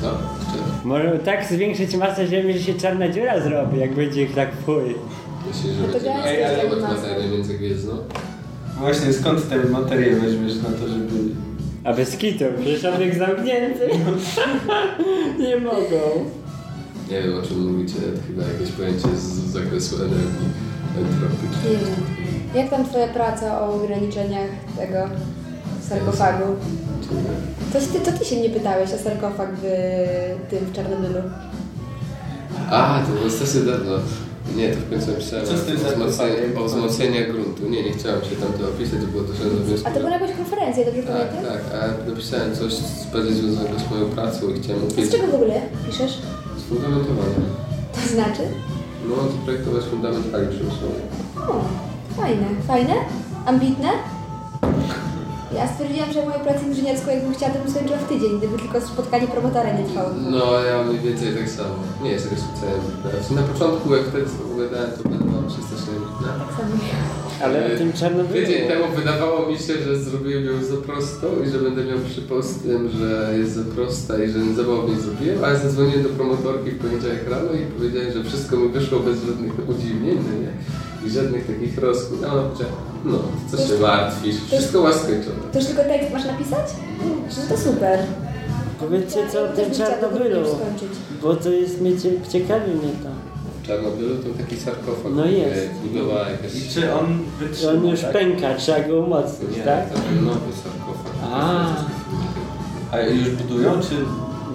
[0.00, 0.18] Co?
[0.52, 4.48] Czy- Może tak zwiększyć masę ziemi, że się czarna dziura zrobi, jak będzie ich tak
[4.66, 4.94] chuj.
[5.48, 7.28] Myślisz, że No to będzie gęsto jest masa.
[7.32, 7.92] międzygwiezdną?
[8.78, 11.12] Właśnie skąd tę materię weźmiesz na to, żeby
[11.84, 13.88] A bez kitu, przecież obiekt zamknięty.
[15.46, 16.00] nie mogą.
[17.10, 17.94] Nie wiem o czym mówicie,
[18.26, 20.48] chyba jakieś pojęcie z zakresu energii
[20.98, 21.72] entropycznej.
[21.72, 22.20] Nie wiem.
[22.54, 24.98] Jak tam twoja praca o ograniczeniach tego
[25.88, 26.44] sarkofagu?
[27.72, 31.18] To ty, to ty się mnie pytałeś o sarkofag w tym w Czarnobylu.
[32.70, 33.92] A, to było strasznie dawno.
[34.56, 35.06] Nie, to w końcu
[35.50, 36.64] Co z tym o wzmocnieniu- o
[37.32, 37.68] gruntu.
[37.68, 39.88] Nie, nie chciałem się tam to opisać, było to do wniosku.
[39.88, 41.52] A to była jakaś konferencja, dobrze Tak, pamiętam?
[41.52, 42.72] tak, a napisałem coś
[43.12, 45.54] bardziej związanego z moją pracą i chciałem A z czego w ogóle
[45.86, 46.14] piszesz?
[46.60, 47.40] z fundamentowania.
[47.94, 48.42] To znaczy?
[49.08, 51.02] No, zaprojektować fundament hali przemysłowej.
[51.48, 51.54] O,
[52.20, 52.46] fajne.
[52.66, 52.94] Fajne?
[53.46, 53.88] Ambitne?
[55.54, 58.80] Ja stwierdziłam, że moją pracę inżynierską, jakbym chciała, to bym skończyła w tydzień, gdyby tylko
[58.80, 60.10] spotkanie promotora nie trwało.
[60.30, 61.74] No, ja mniej więcej tak samo.
[62.02, 63.40] Nie jest jakoś specjalnie ambitna.
[63.40, 66.28] Na początku, jak wtedy to opowiadałem, to mi się strasznie ambitna.
[66.44, 66.74] Tak samo.
[67.44, 68.34] Ale o tym Czarnobylu...
[68.34, 72.48] Tydzień temu wydawało mi się, że zrobiłem ją za prostą i że będę miał przypost
[72.56, 76.02] z tym, że jest za prosta i że za mało w niej zrobiłem, ale zadzwoniłem
[76.02, 80.32] do promotorki w poniedziałek rano i powiedziałem, że wszystko mi wyszło bez żadnych udziwnień, no
[80.42, 80.52] nie?
[81.06, 82.20] I żadnych takich rozkład.
[82.30, 82.72] A ona powiedziała,
[83.04, 83.18] no,
[83.50, 85.36] co się martwisz, wszystko ma skończone.
[85.52, 86.66] To już tylko tekst masz napisać?
[87.38, 87.98] No to super.
[88.80, 90.46] Powiedzcie co o tym Czarnobylu,
[91.22, 93.08] bo to jest mnie cie- ciekawi mnie to.
[93.62, 95.12] W Czarnobylu to taki sarkofag.
[95.14, 95.70] No jest.
[95.84, 96.54] Budowała jakaś...
[96.54, 97.72] I czy on wytrzyma?
[97.72, 98.12] On już tak?
[98.12, 99.90] pęka, trzeba go umocnić, Nie, tak?
[99.92, 101.12] to był nowy sarkofag.
[101.32, 101.66] A.
[102.92, 103.94] A już budują, czy...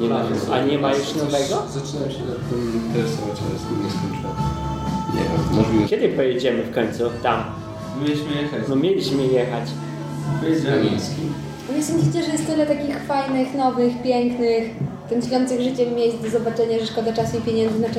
[0.02, 1.64] Nie ma, a nie ma już nowego?
[1.74, 4.25] Zaczynałem się nad tym interesować, ale z tym nie skończyłem.
[5.16, 5.88] Nie wiem, możliwe.
[5.88, 7.44] Kiedy pojedziemy w końcu tam?
[8.02, 8.62] Mieliśmy jechać.
[8.70, 9.64] No mieliśmy jechać.
[10.42, 10.86] Pojedziemy.
[10.86, 11.22] Kamiński.
[11.76, 14.64] Nie sądzicie, że jest tyle takich fajnych, nowych, pięknych,
[15.10, 17.90] tętniących życiem miejsc do zobaczenia, że szkoda czasu i pieniędzy na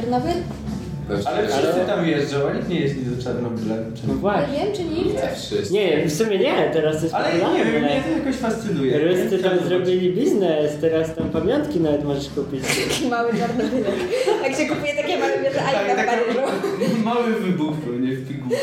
[1.08, 1.26] Czarnobyl?
[1.28, 3.74] Ale wszyscy tam jeżdżą, a nikt nie jeździ do Czarnobyla.
[4.06, 4.58] No Nie właśnie.
[4.58, 4.84] wiem, czy.
[4.84, 5.72] Nie wszyscy.
[5.74, 8.98] Nie, w sumie nie, teraz to jest Ale nie wiem, mnie to jakoś fascynuje.
[8.98, 12.60] Ruscy tam zrobili biznes, teraz tam pamiątki nawet możesz kupić.
[12.90, 13.94] Taki mały Czarnobylek.
[14.44, 16.40] Jak się kupuje takie małe, wiesz, Tak, Alka w taki Paryżu.
[17.04, 18.56] mały wybuch pewnie w pigułce.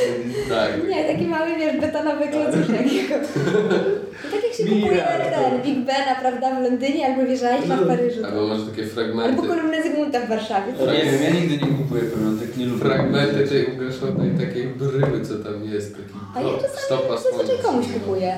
[0.49, 0.89] Tak.
[0.89, 2.88] Nie, taki mały, wiesz, betonowy klocuszek.
[4.60, 5.04] No tak się kupuje
[5.52, 8.26] ten Big Bena, prawda, w Londynie, albo wieża Eiffla w Paryżu.
[8.26, 9.48] Albo masz takie Albo fragmenty.
[9.48, 10.74] kolumnę Zygmunta w Warszawie.
[10.74, 12.80] Nie wiem, ja nigdy nie kupuję pamiątek, nie lubię.
[12.86, 15.92] Fragmenty tej ugaszonej takiej bryły, co tam jest.
[15.98, 18.36] Taki A ja no, czasami stopa zazwyczaj komuś kupuję.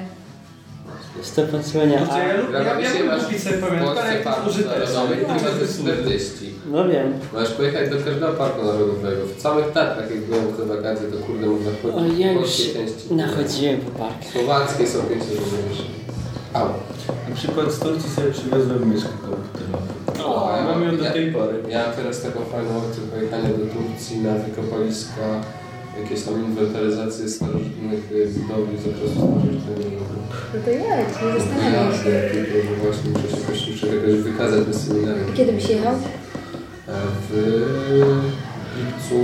[1.22, 1.98] Stop odsłania.
[2.00, 3.22] Kurczę, ja A, lubię, ja, ja lubię masz
[3.62, 4.94] pamiątkę, ale Polsce jak to użyteczne.
[4.94, 6.50] narodowy, Tak, który ma to ze jest 40.
[6.72, 7.14] no wiem.
[7.34, 9.22] Możesz pojechać do każdego parku narodowego.
[9.38, 12.36] W samych Tatrach, jak byłem w te wakacje, to kurde można O, chodzić ja w
[12.36, 12.52] już
[13.12, 14.32] nachodziłem po parkach.
[14.34, 15.82] Słowackie są piękne, rozumiesz.
[16.56, 16.68] Au.
[17.30, 19.78] Na przykład z Turcji sobie przywiozłem myszkę komputerową.
[20.26, 21.56] O, ja Mam ją do ja- tej pory.
[21.70, 25.26] Ja teraz taką fajną opcję pojechania do Turcji na wykopaliska,
[26.04, 30.02] jakieś tam inwentaryzacje starożytnych y, budowli z okresu starożytnego.
[30.54, 32.12] No to jedź, nie zastanawiam się.
[32.34, 35.34] tylko, że właśnie muszę się jakoś, muszę jakoś wykazać na seminarium.
[35.38, 35.94] Kiedy byś jechał?
[35.94, 36.92] E,
[37.30, 37.34] W
[38.78, 39.16] lipcu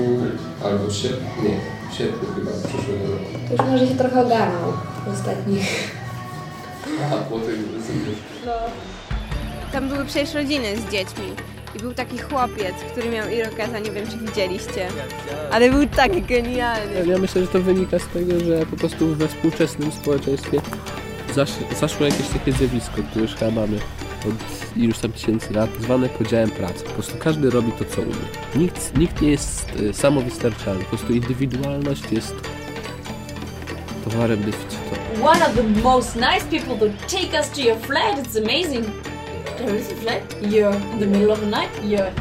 [0.65, 1.57] albo w sierpniu, nie,
[1.91, 3.25] w sierpniu chyba przyszłego roku.
[3.47, 4.71] To już może się trochę ogarnął
[5.05, 6.00] w ostatnich.
[7.05, 8.19] A potem rozumiesz.
[8.45, 8.51] No.
[9.71, 11.25] Tam były przecież rodziny z dziećmi.
[11.75, 14.87] I był taki chłopiec, który miał irokeza, nie wiem czy widzieliście.
[15.51, 17.05] Ale był tak genialny.
[17.05, 20.61] Ja myślę, że to wynika z tego, że po prostu we współczesnym społeczeństwie
[21.35, 23.77] zasz, zaszło jakieś takie zjawisko, które już chyba mamy
[24.29, 26.83] od iluś tam tysięcy lat, zwane podziałem pracy.
[26.83, 28.15] Po prostu każdy robi to, co umie.
[28.55, 30.83] Nikt, nikt nie jest e, samowystarczalny.
[30.83, 32.35] Po prostu indywidualność jest
[34.03, 35.00] towarem deficytowym.
[35.19, 38.19] One of the most nice people to take us to your flat.
[38.19, 38.85] It's amazing.
[39.57, 40.21] There is a flat?
[40.41, 40.75] Yeah.
[40.93, 41.69] In the middle of the night?
[41.83, 42.11] Yeah.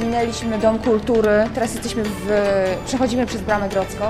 [0.00, 2.26] Minęliśmy Dom Kultury, teraz jesteśmy w...
[2.86, 4.04] przechodzimy przez Bramę Grodzką.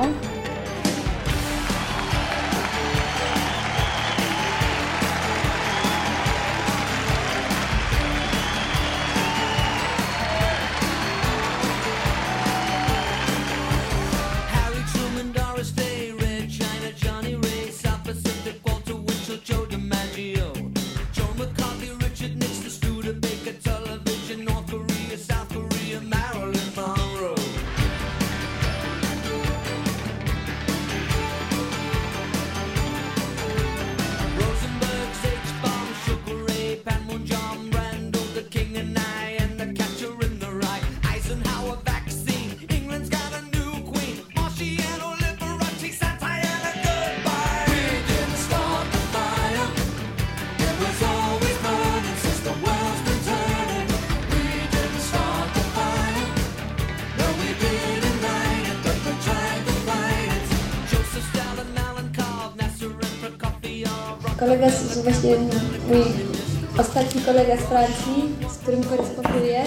[67.33, 68.19] Kolega z Francji,
[68.55, 69.63] z którym koresponduję,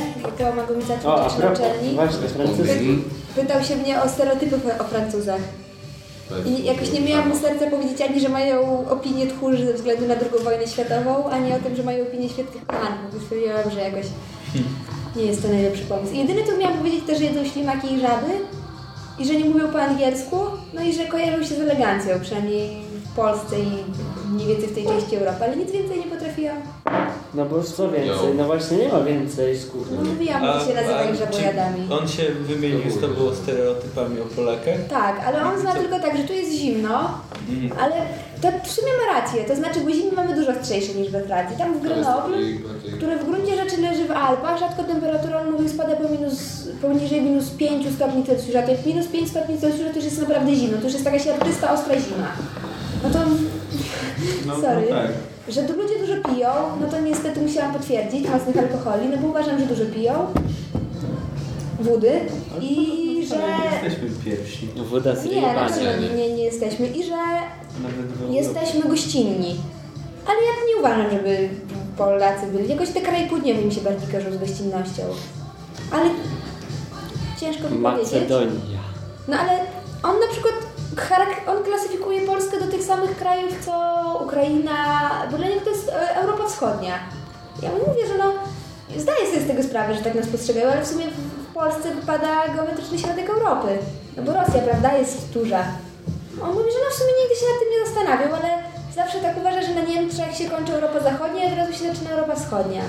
[0.77, 1.95] mi zaczął O, a na propos, uczelni.
[1.95, 3.03] właśnie, francuski.
[3.35, 5.41] Pytał się mnie o stereotypy o Francuzach.
[6.45, 10.13] I jakoś nie miałam mu serca powiedzieć ani, że mają opinię tchórzy ze względu na
[10.13, 13.13] II wojnę światową, ani o tym, że mają opinię świetnych kochanków.
[13.13, 14.05] Bo stwierdziłam, że jakoś
[15.17, 16.13] nie jest to najlepszy pomysł.
[16.13, 18.31] I jedyne, co miałam powiedzieć, to, że jedzą ślimaki i żaby
[19.19, 20.37] i że nie mówią po angielsku,
[20.73, 22.69] no i że kojarzą się z elegancją, przynajmniej
[23.11, 23.67] w Polsce i
[24.33, 26.05] mniej więcej w tej części Europy, ale nic więcej nie
[27.33, 28.33] No bo co więcej?
[28.37, 29.97] No właśnie nie ma więcej z kuchni.
[29.97, 31.87] No mówiłam, że się nazywa żabojadami.
[32.01, 34.79] On się wymienił z tobą stereotypami o Polakach?
[34.89, 37.09] Tak, ale on zna tylko tak, że tu jest zimno,
[37.49, 37.81] Mhm.
[37.81, 37.95] ale
[38.41, 41.57] to w sumie ma rację, to znaczy, bo zimy mamy dużo ostrzejsze niż we Francji.
[41.57, 42.37] Tam w Grenoble,
[42.97, 47.21] które w gruncie rzeczy leży w Alpach, rzadko temperatura on mówił spada po minus, poniżej
[47.21, 48.61] minus 5 stopni Celsjusza.
[48.61, 51.19] To jak minus 5 stopni Celsjusza to już jest naprawdę zimno, to już jest taka
[51.19, 52.27] siarczysta, ostra zima.
[53.03, 53.19] No to,
[54.47, 55.07] No, sorry, no tak.
[55.47, 56.49] Że tu ludzie dużo piją,
[56.81, 60.13] no to niestety musiałam potwierdzić mocnych alkoholi, no bo uważam, że dużo piją.
[61.79, 62.19] Wody
[62.61, 63.35] i że...
[63.35, 64.69] Nie jesteśmy pierwsi.
[64.75, 66.87] Woda z Nie, na pewno nie, nie jesteśmy.
[66.87, 67.15] I że
[68.29, 69.55] jesteśmy gościnni.
[70.25, 71.49] Ale ja nie uważam, żeby
[71.97, 72.69] Polacy byli.
[72.69, 75.03] Jakoś te kraje południowe mi się bardziej kojarzą z gościnnością.
[75.91, 76.09] Ale
[77.39, 78.13] ciężko mi powiedzieć.
[78.13, 78.79] Macedonia.
[79.27, 79.51] No ale
[80.03, 80.53] on na przykład
[81.47, 83.73] on klasyfikuje Polskę do tych samych krajów co
[84.25, 86.99] Ukraina, bo dla niego to jest e, Europa Wschodnia.
[87.61, 88.33] Ja mu mówię, że no
[88.97, 92.47] zdaję sobie z tego sprawę, że tak nas postrzegają, ale w sumie w, Polsce wypada
[92.55, 93.67] geometryczny środek Europy.
[94.17, 95.63] No bo Rosja, prawda, jest duża.
[96.41, 98.63] On mówi, że no w sumie nigdy się nad tym nie zastanawiał, ale
[98.95, 102.09] zawsze tak uważa, że na Niemczech się kończy Europa Zachodnia, a od razu się zaczyna
[102.09, 102.81] Europa Wschodnia.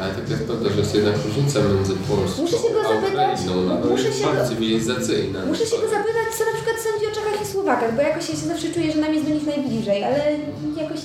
[0.00, 3.40] Ale tak jest prawda, że jest jednak różnica między Polską Muszę się go a zapytać-
[3.40, 5.38] Ukrainą, nawet muszę się go- cywilizacyjna.
[5.46, 8.34] Muszę się go zapytać, co na przykład sądzi o Czechach i Słowakach, bo jakoś ja
[8.36, 10.18] się zawsze czuję, że nam jest do nich najbliżej, ale
[10.82, 11.00] jakoś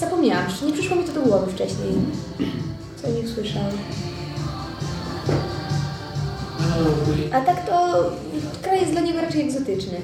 [0.00, 1.92] zapomniałam, nie przyszło mi to do głowy wcześniej.
[3.02, 3.70] Co o nich słyszałam.
[7.32, 8.04] A tak to
[8.62, 10.00] kraj jest dla niego raczej egzotyczny.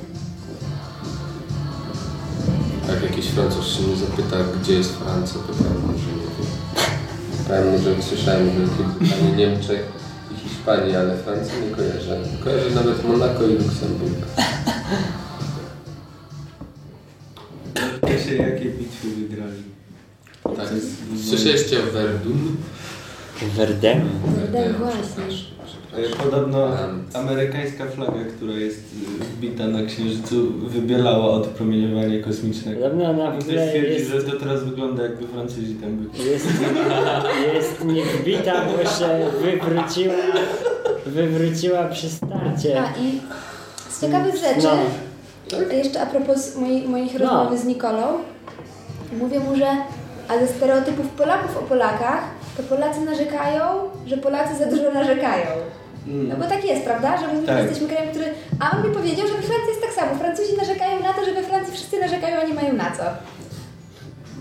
[2.88, 6.48] Jak jakiś Francuz się mnie zapyta, gdzie jest Francja, to pewnie, że nie wiem.
[7.49, 9.83] Pewnie, że słyszałem Wielkiej Brytanii, Niemczech
[10.35, 12.21] i Hiszpanii, ale Francji nie kojarzę.
[12.45, 14.15] Kojarzę nawet Monako i Luksemburg.
[18.09, 19.63] Wiecie, jakie bitwy wygrali?
[20.43, 20.69] Tak.
[21.29, 22.57] Słyszeliście o Verdun?
[23.57, 24.11] Verdun?
[24.53, 25.58] Verdun, właśnie.
[26.25, 26.69] Podobno
[27.15, 28.79] amerykańska flaga, która jest
[29.21, 32.81] e, wbita na Księżycu, wybielała od promieniowania kosmicznego.
[32.83, 36.31] Podobno ona w I ktoś twierdzi, jest- że to teraz wygląda jakby Francuzi tam byli.
[36.31, 36.47] Jest,
[37.55, 40.15] jest niewbita, bo się wywróciła,
[41.07, 42.83] wywróciła przy starcie.
[42.83, 43.21] A i
[43.91, 44.69] z ciekawych rzeczy,
[45.53, 45.75] No.
[45.77, 47.19] jeszcze a propos mojej, moich No.
[47.21, 48.07] rozmowy z Nikolą,
[49.19, 49.67] mówię mu, że
[50.29, 52.25] a ze stereotypów Polaków o Polakach,
[52.57, 53.63] to Polacy narzekają,
[54.07, 55.47] że Polacy za dużo narzekają.
[56.09, 57.18] No bo tak jest, prawda?
[57.21, 57.62] Że my Tak.
[57.64, 58.27] jesteśmy krajem, który...
[58.61, 60.18] A on mi powiedział, że we Francji jest tak samo.
[60.18, 63.03] Francuzi narzekają na to, że we Francji wszyscy narzekają, a nie mają na co.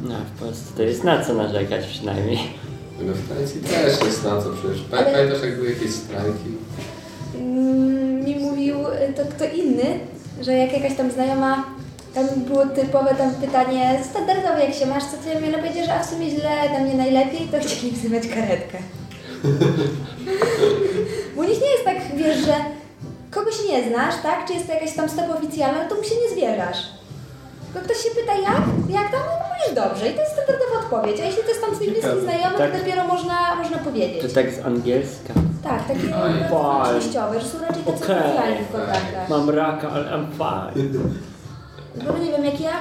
[0.04, 2.40] No, w Polsce to jest na co narzekać przynajmniej.
[3.00, 4.82] We Francji też jest na co przecież.
[4.92, 6.50] Pamiętasz, jak były jakieś strajki?
[7.36, 10.00] Mm, mi mówił y, to kto inny,
[10.42, 11.66] że jak jakaś tam znajoma,
[12.14, 15.30] tam było typowe tam pytanie standardowe, jak się masz, co ty?
[15.52, 18.78] Ja powiedział, że a w sumie źle, tam nie najlepiej, to chcieli wzywać karetkę.
[21.48, 22.56] Nich nie jest tak, wiesz, że
[23.32, 24.48] kogoś nie znasz, tak?
[24.48, 26.78] Czy jest to jakaś tam stop oficjalna, no to mu się nie zwierzasz.
[27.74, 28.62] Tylko ktoś się pyta jak?
[28.90, 29.22] Jak tam?
[29.30, 31.22] No mówisz dobrze i to jest standardowa odpowiedź.
[31.22, 32.72] A jeśli to jest tam twój bliski znajomy, Tak.
[32.72, 34.22] to dopiero można, można powiedzieć.
[34.22, 35.34] To tak z angielska.
[35.64, 36.12] Tak, takie I'm
[36.52, 37.02] bardzo fine.
[37.02, 38.18] częściowe, że są raczej tacy Okej.
[38.26, 39.30] oficjalni w kontaktach.
[39.30, 41.00] Mam raka, ale I'm fine.
[42.06, 42.72] Bo nie wiem, jak ja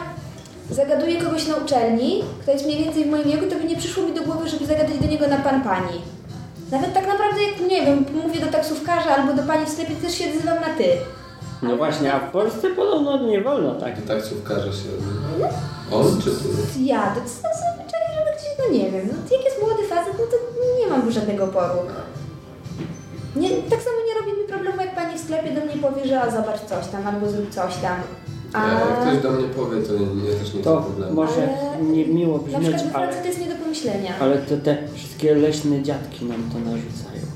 [0.71, 4.03] zagaduję kogoś na uczelni, kto jest mniej więcej w moim wieku, to by nie przyszło
[4.03, 6.01] mi do głowy, żeby zagadać do niego na pan pani.
[6.71, 10.15] Nawet tak naprawdę, jak nie wiem, mówię do taksówkarza albo do pani w sklepie, też
[10.15, 10.85] się odzywam na ty.
[11.63, 14.01] No właśnie, a w Polsce podobno nie wolno tak.
[14.01, 15.49] Do taksówkarza się odbywa.
[15.93, 16.83] On czy ty?
[16.85, 20.25] Ja, to jest zazwyczaj, żeby gdzieś, no nie wiem, no jak jest młody facet, no
[20.27, 20.37] to
[20.81, 21.79] nie mam żadnego oporu.
[23.37, 26.21] Nie, tak samo nie robi mi problemu, jak pani w sklepie do mnie powie, że
[26.21, 28.01] a zobacz coś tam, albo zrób coś tam.
[28.53, 28.71] A...
[28.73, 31.15] Jak ktoś do mnie powie, to nie, nie też nie To ma problemu.
[31.15, 31.49] może
[31.83, 34.13] nie miło Na brzmieć, przykład we ale, to jest nie do pomyślenia.
[34.21, 37.27] ale to te wszystkie leśne dziadki nam to narzucają.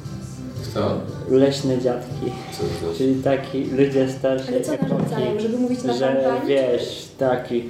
[0.70, 1.00] Kto?
[1.28, 2.32] Leśne dziadki.
[2.52, 2.98] Co to znaczy?
[2.98, 5.40] Czyli taki ludzie starsi Ale co narzucają?
[5.40, 6.48] Żeby mówić na że kampanii?
[6.48, 7.64] wiesz, taki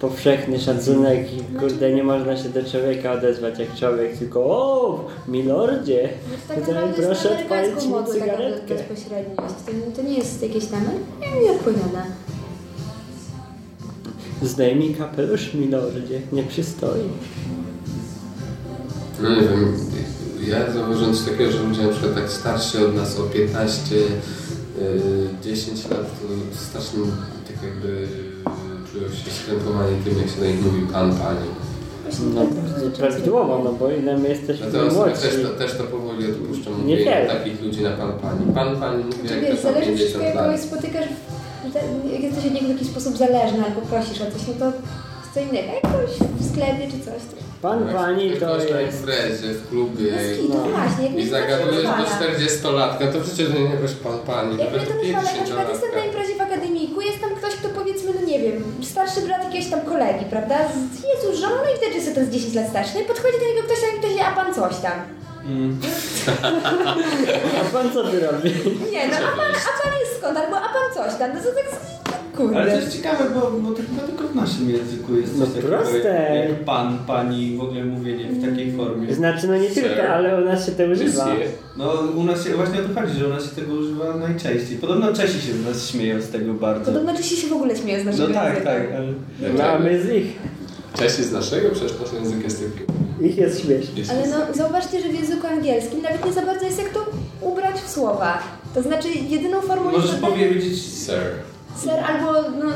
[0.00, 6.08] powszechny szacunek i kurde nie można się do człowieka odezwać jak człowiek, tylko o, milordzie,
[6.48, 8.74] Tak tutaj proszę na odpalić mi taka cygaretkę.
[8.74, 9.54] bezpośredniość.
[9.66, 10.80] To, to nie jest jakieś tam...
[11.20, 12.02] Nie mi odpowiada.
[14.44, 17.00] Zdejmij kapelusz, milordzie, nie przystoi.
[19.22, 19.76] No nie wiem,
[20.48, 24.04] ja zauważyłem coś takiego, że ludzie na przykład tak starsi od nas o 15, yy,
[25.42, 27.00] 10 lat, to strasznie
[27.48, 28.06] tak jakby yy,
[28.92, 31.48] czują się skrępowani tym, jak się do nich mówi pan, pani.
[32.34, 32.46] No,
[32.98, 35.22] prawidłowo, no bo ile my jesteśmy teraz młodsi.
[35.22, 38.54] też to, też to powoli odpuszczam, Nie mówię takich ludzi na pan, pani.
[38.54, 41.33] Pan, pani mówi Czy jak ktoś ma zależy wszystko 50 jak spotykasz, że-
[42.12, 44.78] jak jesteś od niego w jakiś sposób zależny albo prosisz o coś, no to jest
[45.34, 45.68] co innego.
[45.72, 46.10] Jak ktoś
[46.40, 47.36] w sklepie czy coś, to...
[47.62, 48.98] Pan, pani Jak to ktoś na jest...
[49.00, 50.12] imprezie, w klubie
[50.48, 52.04] No właśnie, jak i zagadujesz do pana.
[52.20, 55.68] 40-latka, to przecież nie jakoś pan, pani, Jak mnie nawet to wyszło, jak na przykład
[55.72, 56.06] jestem na 50-latka.
[56.08, 58.56] imprezie w akademiku, jest tam ktoś, kto powiedzmy, no nie wiem,
[58.92, 60.56] starszy brat jakiegoś tam kolegi, prawda?
[60.68, 62.92] Z- Jest już żoną, no i wtedy jest ten z 10 lat starszy.
[62.94, 64.96] No i podchodzi do niego ktoś tam i ktoś, a pan coś tam.
[67.60, 68.50] A pan co ty robi?
[68.92, 70.38] Nie, no a pan, a pan jest skąd?
[70.38, 71.30] Albo a pan coś tam.
[71.34, 71.46] No to
[72.10, 72.56] tak, kurde.
[72.60, 75.54] Ale to jest ciekawe, bo, bo to chyba tylko w naszym języku jest No coś
[75.54, 75.98] takiego proste.
[75.98, 79.14] jak, jak pan, pani, w ogóle mówienie w takiej formie.
[79.14, 81.26] Znaczy, no nie tylko, ale u nas się to używa.
[81.76, 84.78] No u nas się właśnie o to chodzi, że u nas się tego używa najczęściej.
[84.78, 86.84] Podobno Czesi się z nas śmieją z tego bardzo.
[86.84, 88.70] Podobno Czesi się w ogóle śmieją z naszego No tak, języka.
[88.70, 89.06] tak, ale...
[89.58, 90.26] No a my z ich.
[90.98, 91.68] Czesi z naszego?
[91.70, 92.84] Przecież nasz język jest taki...
[93.20, 94.02] Ich jest śmieszny.
[94.10, 97.06] Ale no zauważcie, że w języku angielskim nawet nie za bardzo jest jak to
[97.40, 98.38] ubrać w słowa.
[98.74, 101.32] To znaczy jedyną formą Możesz jest powiedzieć Sir.
[101.76, 102.66] ser albo no.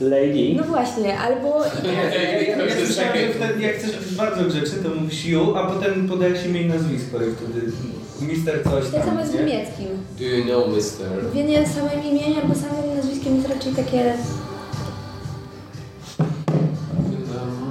[0.00, 0.54] Lady.
[0.56, 5.24] no właśnie, albo Ja, ja słyszałem, że wtedy jak chcesz być bardzo grzeczny, to mówisz
[5.24, 7.72] you, a potem podajesz imię i nazwisko i wtedy
[8.20, 9.86] mister coś tak samo tam, jest w niemieckim.
[10.18, 11.08] Do you know, mister?
[11.24, 14.14] Mówienie samym imieniem albo samym nazwiskiem jest raczej takie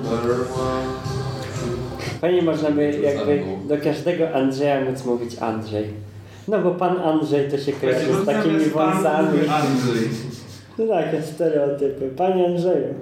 [0.04, 0.93] Number one.
[2.24, 5.86] Fajnie można by jakby do każdego Andrzeja móc mówić Andrzej.
[6.48, 9.40] No bo pan Andrzej to się kojarzy z takimi wąsami.
[9.50, 10.10] Andrzej.
[10.78, 12.10] No takie stereotypy.
[12.18, 12.94] Panie Andrzeju.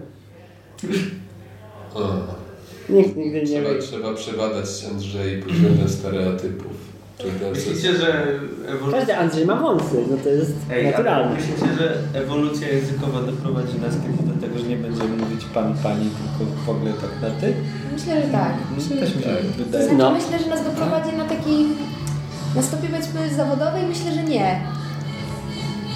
[1.96, 2.14] O.
[2.90, 3.80] Nikt nigdy nie Trzeba, wie.
[3.80, 6.91] trzeba przebadać Andrzej względem stereotypów.
[7.22, 8.08] To Myślicie, że
[8.68, 8.98] ewolucja...
[9.00, 11.36] Każdy Andrzej ma wąsy, no to jest Ej, ale naturalne.
[11.36, 16.10] myślicie, że ewolucja językowa doprowadzi nas kiedyś do tego, że nie będziemy mówić pan, pani,
[16.38, 17.54] tylko w ogóle tak na ty?
[17.94, 18.54] Myślę, że tak.
[18.78, 19.86] Myślę, Też mi się tak To wydaje.
[19.96, 21.56] znaczy myślę, że nas doprowadzi na taki
[22.56, 24.60] na stopie powiedzmy zawodowej, myślę, że nie.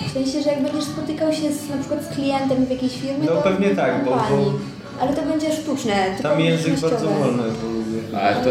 [0.10, 3.26] W sensie, że jak będziesz spotykał się z, na przykład z klientem w jakiejś firmie,
[3.26, 4.30] No to pewnie tak, bo- pani.
[4.46, 4.54] bo-
[5.02, 8.02] Ale to będzie sztuczne, Tam język bardzo wolno ewoluuje.
[8.22, 8.50] A, to...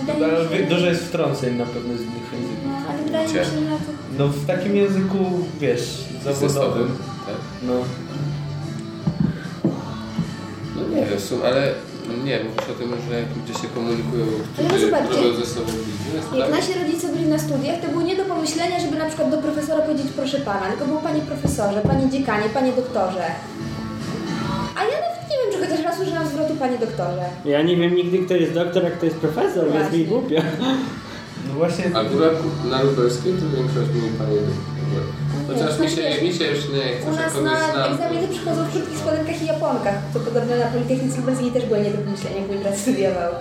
[0.00, 2.64] Wydaje mi Ale się, dużo jest wtrąceń na pewno z innych języków.
[2.66, 3.92] no, ale wydaje mi się, że na to...
[4.18, 5.18] No w takim języku,
[5.60, 6.96] wiesz, zawodowym.
[7.26, 7.34] Tak?
[7.62, 7.72] No.
[10.76, 11.74] No nie wiem, ale
[12.24, 16.50] nie, mówisz o tym, że ludzie się komunikują, którzy zobaczcie, robią ze sobą biznes, Jak
[16.50, 16.60] tak?
[16.60, 19.82] nasi rodzice byli na studiach, to było nie do pomyślenia, żeby na przykład do profesora
[19.82, 23.24] powiedzieć proszę pana, tylko było panie profesorze, panie dziekanie, panie doktorze.
[24.76, 25.19] A ja nawet
[25.60, 27.24] czy chociaż raz użyłam zwrotu panie doktorze.
[27.44, 30.40] Ja nie wiem nigdy kto jest doktor, a kto jest profesor, więc mi głupio.
[31.48, 32.32] No właśnie, Akurat
[32.70, 35.02] na lubelskiej to większość mówi panie doktorze.
[35.48, 37.92] Chociaż mi się, mi się już nie chce, U nas na znam.
[37.92, 41.90] egzaminy przychodzą w krótkich spodenkach i japonkach, co podobno na Politechnice Lubelskiej też było nie
[41.90, 43.32] do pomyślenia, jak mój brat studiował.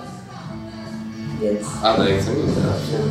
[1.41, 1.67] Więc...
[1.84, 3.01] A na egzaminie teraz.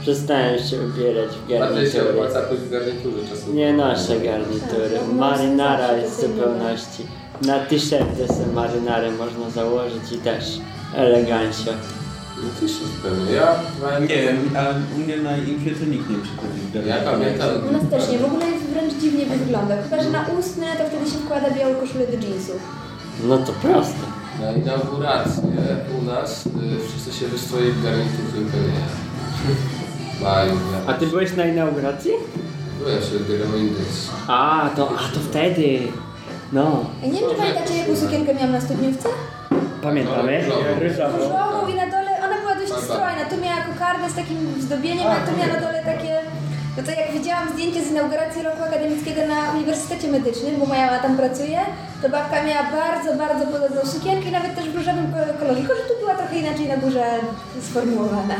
[0.00, 2.10] Przestałem się ubierać w się garnitury.
[2.10, 3.56] opłaca pójść w garniturze czasem.
[3.56, 4.90] Nie noszę garnitury.
[4.94, 7.02] Tak, no, Marynara zawsze jest w to zupełności.
[7.46, 10.44] Na sobie marynarę można założyć i też
[10.94, 11.72] elegancio.
[12.36, 13.32] No ty się pewnie.
[13.32, 13.54] Ja
[14.00, 17.48] nie wiem, a u mnie na imfie to nikt nie przychodzi w Ja pamiętam.
[17.68, 19.82] U nas też nie, w ogóle jest wręcz dziwnie wygląda.
[19.82, 22.60] Chyba, że na ustne to wtedy się wkłada białą koszulę do jeansów.
[23.24, 24.04] No to proste.
[24.40, 25.42] Na inaugurację
[26.00, 26.50] u nas y,
[26.88, 28.84] wszyscy się wystroili w garnitur, tylko nie.
[30.24, 30.52] Maju,
[30.86, 32.10] A ty byłeś na inauguracji?
[32.78, 34.10] Byłem się wybierał indeks.
[34.26, 35.78] A, to, a to wtedy.
[36.52, 39.08] No, Ja nie wiem, czy pamiętacie, jaką sukienkę miałam na studniówce?
[39.82, 40.44] pamiętamy.
[40.80, 41.68] Różową.
[41.68, 43.24] I na dole, ona była dość strojna.
[43.30, 46.18] Tu miała kokardę z takim zdobieniem, a tu miała na dole takie...
[46.76, 50.98] No to jak widziałam zdjęcie z inauguracji roku akademickiego na Uniwersytecie Medycznym, bo moja mama
[50.98, 51.58] tam pracuje,
[52.02, 55.82] to babka miała bardzo, bardzo podobną sukienkę i nawet też w różowym kolorze, tylko że
[55.82, 57.04] tu była trochę inaczej na górze
[57.62, 58.34] sformułowana.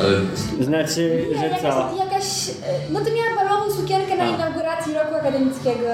[0.00, 0.10] Ale
[0.64, 1.90] Znaczy, że jakaś, co?
[2.04, 2.52] jakaś, e,
[2.90, 5.88] no to miała balową sukienkę na inauguracji roku akademickiego.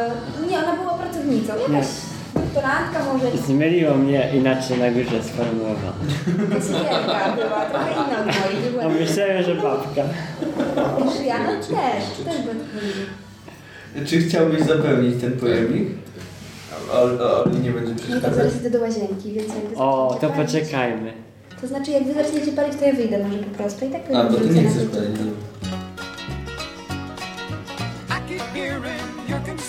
[0.50, 1.52] Nie, ona była pracownicą.
[1.72, 1.86] Jakaś
[2.34, 3.36] doktorantka może.
[3.46, 6.04] Zmyliło mnie inaczej na górze sformułowane.
[6.50, 8.70] Ta sukienka była trochę inna od mojej.
[8.72, 10.02] Była A myślałem, że babka.
[11.04, 12.64] niż ja, no też, też będę.
[14.10, 15.88] Czy chciałbyś zapełnić ten pojemnik?
[16.94, 18.34] A Ol- a Oli nie będzie No to przeszkadzać?
[18.36, 21.12] zaraz idę do łazienki, więc jak wy O, to palić- poczekajmy.
[21.60, 23.84] To znaczy, jak wy zaczniecie palić, to ja wyjdę może po prostu.
[23.84, 25.16] I tak A, bo ty nie chcesz palić.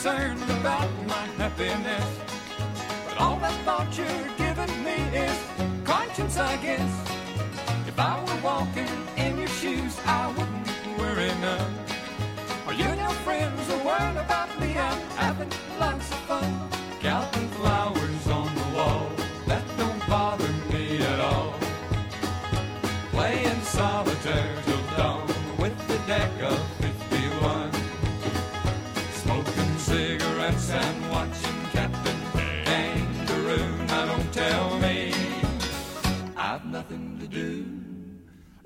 [0.08, 2.08] Concerned about my happiness.
[3.08, 5.38] But all that thought you're giving me is
[5.84, 6.94] conscience, I guess.
[7.88, 8.88] If I were walking
[9.18, 11.74] in your shoes, I wouldn't worry none.
[12.68, 14.78] Are you and your friends are about me?
[14.78, 15.07] I'm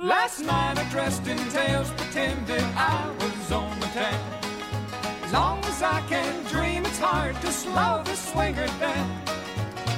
[0.02, 4.20] Last night I dressed in tails, pretended I was on the town.
[5.22, 9.22] As long as I can dream, it's hard to slow the swinger down.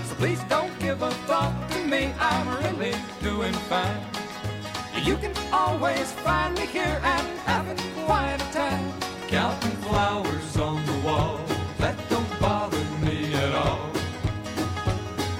[0.04, 4.02] So please don't give a thought to me, I'm really doing fine.
[5.06, 8.92] You can always find me here and having quite a time.
[9.30, 11.40] Counting flowers on the wall,
[11.78, 13.90] that don't bother me at all.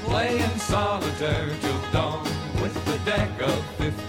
[0.06, 2.24] Playing solitaire till dawn
[2.62, 4.03] with the deck of 51.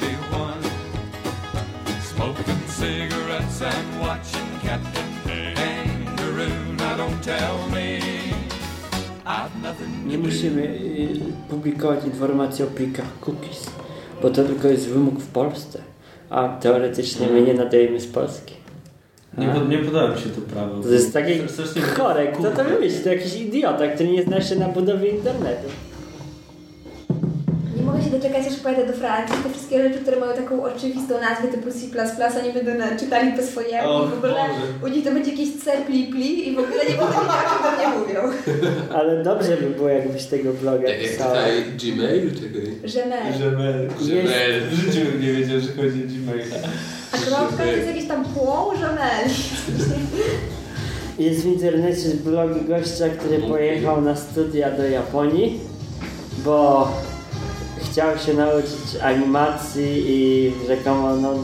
[3.67, 6.73] and watching Captain Kangaroo.
[6.79, 7.85] Now don't tell me
[10.07, 13.67] Nie musimy y, publikować informacji o plikach cookies,
[14.23, 15.79] bo to tylko jest wymóg w Polsce,
[16.31, 18.55] a teoretycznie my nie nadajemy z Polski.
[19.39, 20.83] Nie, pod- nie podoba mi się to prawo.
[20.83, 21.33] To jest taki
[21.97, 23.03] chore, kto to wymyślił?
[23.05, 25.69] To jakiś idiota, który nie zna się na budowie internetu.
[28.15, 29.37] Doczekać, aż pojadę do Francji.
[29.45, 31.79] Te wszystkie rzeczy, które mają taką oczywistą nazwę typu C++,
[32.43, 34.61] oni będą na- czytali po swojemu O i w ogóle Boże.
[34.85, 37.71] u nich to będzie jakiś C i w ogóle nie będę wiedziała, o czym do
[37.77, 38.21] mnie mówią.
[38.95, 41.31] Ale dobrze by było, jakbyś tego bloga Jak, jak pisała.
[41.35, 42.75] tutaj Gmail, czekaj.
[42.85, 43.23] Żemer.
[43.39, 43.89] Gmail.
[44.01, 44.61] Gmail.
[44.71, 46.57] W życiu bym nie wiedział, że chodzi o Gmaila.
[47.13, 49.25] A kropka jest jakiś tam płą żemel.
[51.19, 55.61] Jest w internecie blog gościa, który pojechał na studia do Japonii,
[56.45, 56.89] bo
[57.95, 61.35] chciał się nauczyć animacji i rzekomo, no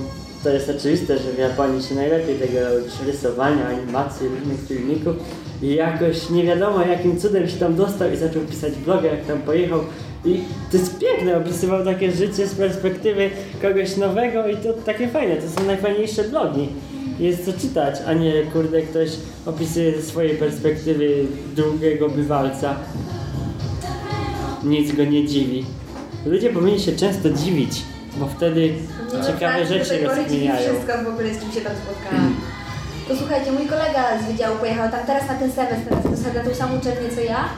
[0.44, 5.16] to jest oczywiste, że w Japonii się najlepiej tego nauczyć, rysowania, animacji, różnych filmików
[5.62, 9.38] i jakoś nie wiadomo jakim cudem się tam dostał i zaczął pisać bloga, jak tam
[9.38, 9.80] pojechał
[10.24, 10.40] i
[10.70, 13.30] to jest piękne, opisywał takie życie z perspektywy
[13.62, 16.68] kogoś nowego i to takie fajne, to są najfajniejsze blogi.
[17.18, 19.11] Jest co czytać, a nie kurde ktoś
[19.46, 21.26] opisuje ze swojej perspektywy
[21.57, 22.76] drugiego bywalca.
[24.64, 25.64] Nic go nie dziwi.
[26.26, 27.82] Ludzie powinni się często dziwić,
[28.16, 28.74] bo wtedy
[29.26, 30.72] ciekawe rzeczy rozkminiają.
[30.72, 32.36] wszystko w ogóle, z czym się tam spotkałam.
[33.08, 36.54] To słuchajcie, mój kolega z wydziału pojechał tam teraz na ten semestr, teraz na tą
[36.54, 37.48] samą uczelnię co ja.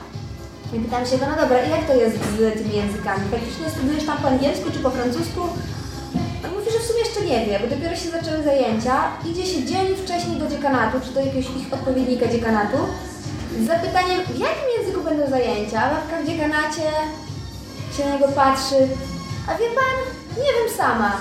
[0.74, 3.22] I pytam się go, no dobra, i jak to jest z tymi językami?
[3.30, 5.40] Faktycznie studiujesz tam po angielsku czy po francusku?
[6.44, 8.94] On mówi, że w sumie jeszcze nie wie, bo dopiero się zaczęły zajęcia.
[9.30, 12.78] Idzie się dzień wcześniej do dziekanatu, czy do jakiegoś ich odpowiednika dziekanatu,
[13.60, 15.78] z zapytaniem, w jakim języku będą zajęcia?
[15.84, 16.86] A babka w dziekanacie
[17.96, 18.80] się na niego patrzy.
[19.48, 19.96] A wie pan,
[20.44, 21.12] nie wiem sama,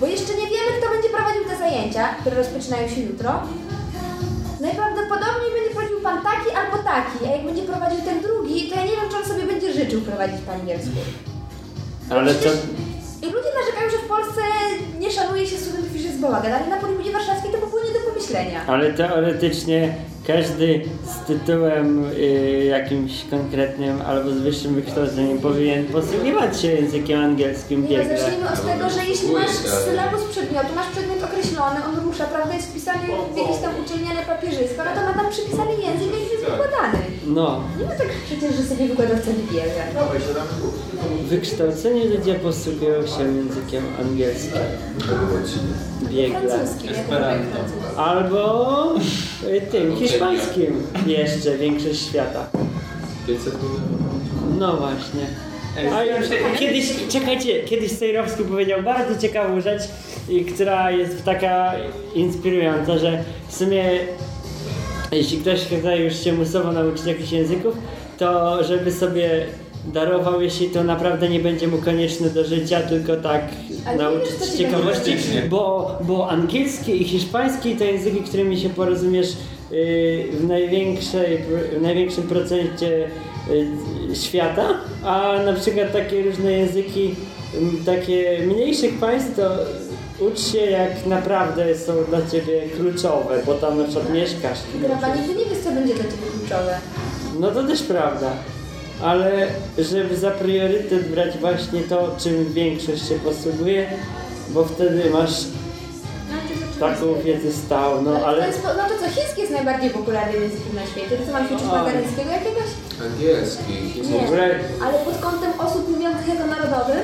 [0.00, 3.30] bo jeszcze nie wiemy, kto będzie prowadził te zajęcia, które rozpoczynają się jutro.
[4.60, 8.82] Najprawdopodobniej będzie prowadził pan taki albo taki, a jak będzie prowadził ten drugi, to ja
[8.84, 10.98] nie wiem, czy on sobie będzie życzył prowadzić po angielsku.
[12.10, 12.48] Ale to,
[13.22, 14.40] I ludzie narzekają, że w Polsce
[14.98, 17.82] nie szanuje się studentów i że jest bałagan, ale na Poligodzie Warszawskiej to by było
[17.84, 18.60] nie do pomyślenia.
[18.66, 19.94] ale teoretycznie
[20.32, 27.78] każdy z tytułem y, jakimś konkretnym albo z wyższym wykształceniem powinien posługiwać się językiem angielskim
[27.88, 28.18] Nie, no, biegle.
[28.18, 32.54] zacznijmy od tego, że jeśli masz ale- sylabus przedmiotu, masz przedmiot określony, on rusza, prawda,
[32.54, 32.98] jest wpisany
[33.34, 36.98] w jakieś tam uczelniane papierzysko, no to ma tam przypisany język, więc jest wykładany.
[37.28, 39.82] No, Nie ma tak przecież, że sobie wykładowca wybierze.
[41.28, 44.60] wykształceni ludzie posługują się językiem angielskim.
[46.10, 46.40] Biegle.
[46.40, 47.58] Francuski, Esperanto.
[47.96, 48.94] Albo
[49.70, 52.46] tym, hiszpańskim jeszcze większość świata.
[53.26, 54.58] 500 milionów.
[54.58, 55.26] No właśnie.
[55.94, 56.26] A już
[56.58, 59.82] kiedyś, czekajcie, kiedyś Sejrowski powiedział bardzo ciekawą rzecz,
[60.28, 61.72] i która jest taka
[62.14, 63.84] inspirująca, że w sumie
[65.12, 67.74] jeśli ktoś chce już się musowo nauczyć jakichś języków,
[68.18, 69.46] to żeby sobie
[69.92, 73.42] darował, jeśli to naprawdę nie będzie mu konieczne do życia, tylko tak
[73.86, 75.16] Ale nauczyć wiesz, ciekawości,
[75.50, 79.28] bo, bo angielski i hiszpański to języki, którymi się porozumiesz
[79.70, 79.78] yy,
[80.32, 81.38] w, największej,
[81.78, 83.08] w największym procencie
[84.08, 87.14] yy, świata, a na przykład takie różne języki
[87.86, 89.50] takie mniejszych państw to
[90.20, 94.58] ucz się jak naprawdę są dla ciebie kluczowe, bo tam na przykład mieszkasz.
[94.74, 96.78] Graba, nigdy nie wiesz, co będzie dla Ciebie kluczowe.
[97.40, 98.30] No to też prawda.
[99.02, 99.46] Ale
[99.78, 103.86] żeby za priorytet brać właśnie to, czym większość się posługuje,
[104.48, 105.44] bo wtedy masz
[106.78, 108.46] to taką wiedzę stał, no To ale...
[108.46, 111.16] jest, no to co, chiński jest najbardziej popularnym językiem na świecie.
[111.16, 112.68] To co mam się uczyć mandaryńskiego jakiegoś?
[113.06, 114.12] Angielski, chiński.
[114.14, 117.02] Nie, ale pod kątem osób mówiących jako narodowym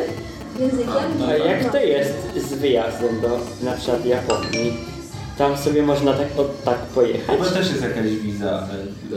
[0.60, 1.28] językiem.
[1.28, 3.28] A jak to jest z wyjazdem do
[3.70, 4.94] na przykład Japonii?
[5.38, 7.36] Tam sobie można tak, o, tak pojechać?
[7.38, 8.68] Chyba też jest jakaś wiza,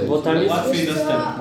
[0.07, 1.35] Bo tam jest- łatwiej dostępna.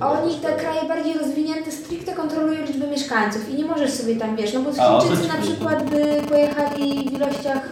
[0.00, 4.52] oni, te kraje bardziej rozwinięte, stricte kontrolują liczbę mieszkańców i nie możesz sobie tam, wiesz,
[4.52, 5.48] no bo A, o to Chińczycy ci na chodzi.
[5.52, 7.62] przykład by pojechali w ilościach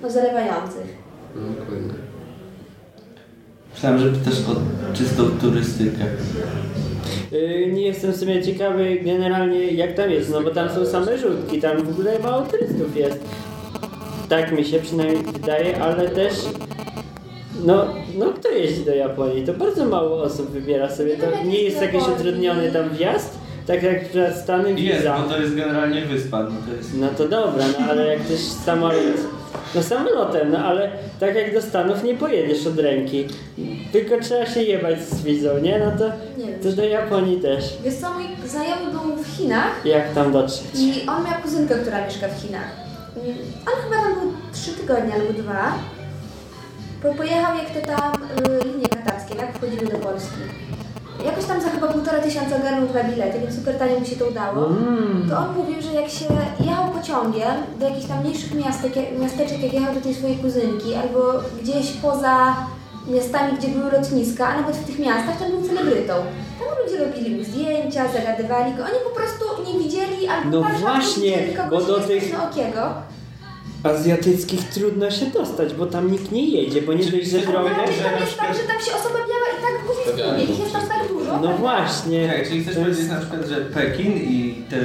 [0.00, 0.86] no, zalewających.
[1.36, 1.94] No, dokładnie.
[3.74, 6.04] Myślałem, że pytasz o czystą turystykę.
[7.32, 11.18] Yy, nie jestem w sumie ciekawy generalnie jak tam jest, no bo tam są same
[11.18, 13.20] żółtki, tam w ogóle mało turystów jest.
[14.28, 16.32] Tak mi się przynajmniej wydaje, ale też
[17.64, 17.86] no,
[18.18, 19.46] no kto jeździ do Japonii?
[19.46, 24.08] To bardzo mało osób wybiera sobie, to nie jest jakiś utrudniony tam wjazd, tak jak
[24.08, 25.18] przed Stany Jest, wiza.
[25.18, 26.90] bo to jest generalnie wyspa, no to jest...
[26.94, 28.96] No to dobra, no ale jak też samolot,
[29.74, 30.90] no samolotem, no ale
[31.20, 33.26] tak jak do Stanów nie pojedziesz od ręki,
[33.92, 35.78] tylko trzeba się jebać z wizą, nie?
[35.78, 36.12] No to,
[36.44, 37.64] Nie to do Japonii też.
[37.84, 40.66] Wiesz co, mój znajomy był w Chinach Jak tam dotrzeć?
[40.74, 42.70] i on miał kuzynkę, która mieszka w Chinach.
[43.66, 45.72] On chyba tam był 3 tygodnie albo dwa.
[47.02, 49.58] Po, pojechał jak to tam y, linie katarskie, tak?
[49.58, 50.30] Wchodziły do Polski.
[51.24, 54.26] Jakoś tam za chyba półtora tysiąca ogarnął dwa bilety, więc super tanie mu się to
[54.26, 54.66] udało.
[54.66, 55.26] Mm.
[55.30, 56.24] To on mówił, że jak się
[56.60, 61.32] jechał pociągiem do jakichś tam mniejszych miastek, miasteczek, jak jechał do tej swojej kuzynki, albo
[61.62, 62.56] gdzieś poza
[63.08, 66.14] miastami, gdzie były lotniska, a nawet w tych miastach, to był celebrytą.
[66.58, 68.82] Tam ludzie robili mu zdjęcia, zagadywali go.
[68.82, 72.80] Oni po prostu nie widzieli albo No właśnie, nie widzieli kogoś bo do tych- okiego.
[73.84, 77.70] Azjatyckich trudno się dostać, bo tam nikt nie jedzie, bo nie dość, że drogę.
[77.76, 80.44] Ale tam jest tak, że tam się osoba biała i tak w tłumie.
[80.44, 81.40] Ich jest tam tak dużo.
[81.40, 82.28] No właśnie.
[82.28, 84.76] Tak, czyli chcesz powiedzieć na przykład, że Pekin i te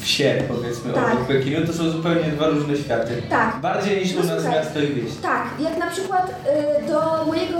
[0.00, 1.12] wsie, powiedzmy, Tak.
[1.12, 3.22] obok Pekinu, to są zupełnie dwa różne światy.
[3.30, 3.60] Tak.
[3.60, 5.10] Bardziej niż u No nas słuchaj, miasto i wieś.
[5.22, 7.58] Tak, jak na przykład y, do mojego.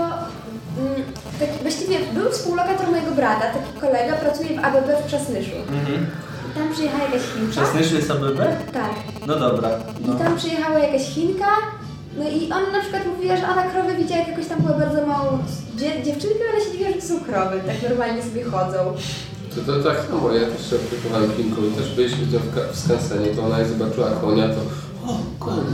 [0.79, 1.03] Mm,
[1.39, 5.55] tak, właściwie był współlokator mojego brata, taki kolega, pracuje w ABB w Przasnyszu.
[5.71, 6.05] Mhm.
[6.55, 7.51] Tam przyjechała jakaś Chinka.
[7.51, 8.37] Przesnyszły jest ABB?
[8.73, 8.91] Tak.
[9.27, 9.69] No dobra.
[10.07, 10.15] No.
[10.15, 11.45] I tam przyjechała jakaś Chinka.
[12.17, 15.07] No i on na przykład mówiła, że ona krowy widziała, jak jakoś tam była bardzo
[15.07, 15.37] małą
[15.75, 18.93] dzie dziewczynką, ale się dziwiła, że to są krowy, tak normalnie sobie chodzą.
[19.55, 22.79] To, to tak samo, ja też się opiekowałem Chinką i też byliśmy w, Ka- w
[22.79, 24.61] Skansenie, to ona jak zobaczyła konia, to
[25.11, 25.65] o, koń.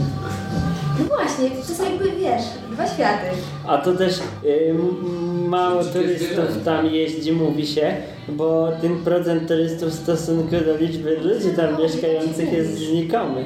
[0.98, 3.26] No właśnie, to jakby, wiesz, dwa światy.
[3.66, 4.22] A to też y,
[4.70, 7.96] m- mało turystów tam jeździ, mówi się,
[8.28, 13.44] bo ten procent turystów w stosunku do liczby ludzi tam mieszkających jest znikomy.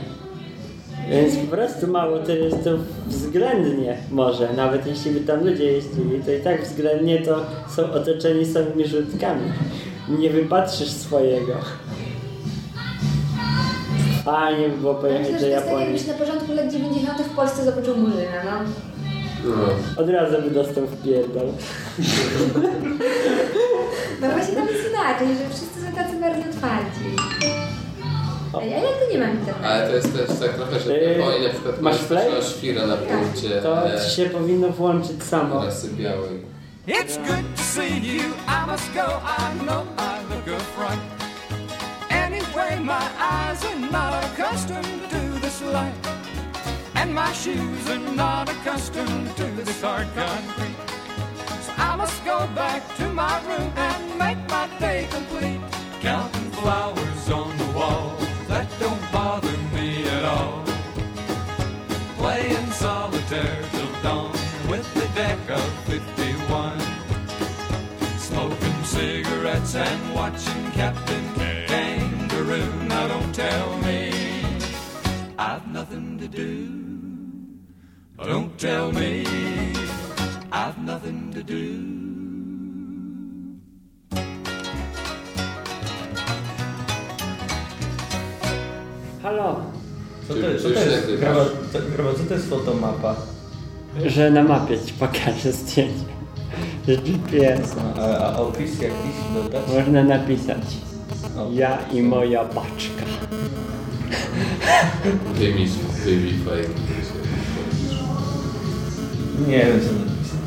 [1.11, 6.41] Więc po prostu mało turystów względnie może, nawet jeśli by tam ludzie jeździli, to i
[6.41, 7.41] tak względnie to
[7.77, 9.53] są otoczeni samymi żółtkami.
[10.19, 11.53] Nie wypatrzysz swojego.
[14.25, 15.85] Fajnie by było pojechać do tak, Japonii.
[15.85, 17.19] jakbyś na początku lat 90.
[17.19, 18.96] w Polsce zobaczył Murzyna, no.
[19.47, 20.03] No.
[20.03, 21.47] Od razu by dostał w pierdol.
[24.21, 27.07] No właśnie tam jest inaczej, że wszyscy są tacy bardzo otwarci.
[28.61, 29.67] A ja jak to nie mam internetu?
[29.67, 32.31] Ale to jest też tak trochę, że Yy, na przykład masz play?
[32.59, 35.63] świra na punkcie To e, ci się powinno włączyć samo.
[35.93, 36.57] białej.
[36.89, 38.23] It's good to see you.
[38.23, 39.03] I must go.
[39.03, 41.03] I know I look a fright.
[42.11, 46.16] Anyway, my eyes are not accustomed to this light,
[46.97, 50.77] and my shoes are not accustomed to this hard concrete.
[51.65, 55.61] So I must go back to my room and make my day complete.
[56.01, 58.17] Counting flowers on the wall
[58.49, 60.65] that don't bother me at all.
[62.17, 64.33] Playing solitaire till dawn
[64.71, 66.81] with the deck of 51.
[68.19, 72.73] Smoking cigarettes and watching Captain Kangaroo.
[72.85, 74.16] Now don't tell me
[75.39, 76.53] I've nothing to do.
[78.25, 79.27] Don't tell me
[80.51, 82.07] I've nothing to do.
[89.23, 89.61] Halo,
[90.29, 91.07] Co to, co to jest?
[91.21, 93.17] Grawa, co, grawa, co to jest fotomapa?
[94.07, 96.05] że na mapie ci pokażę zdjęcie.
[96.89, 97.77] Że GPS.
[97.99, 99.63] A, a opis jakiś dodać?
[99.75, 100.63] Można napisać.
[101.53, 103.05] Ja i moja paczka.
[105.35, 105.71] Wymis,
[106.05, 106.63] wywifaj.
[109.49, 110.41] Nie wiem co napisać.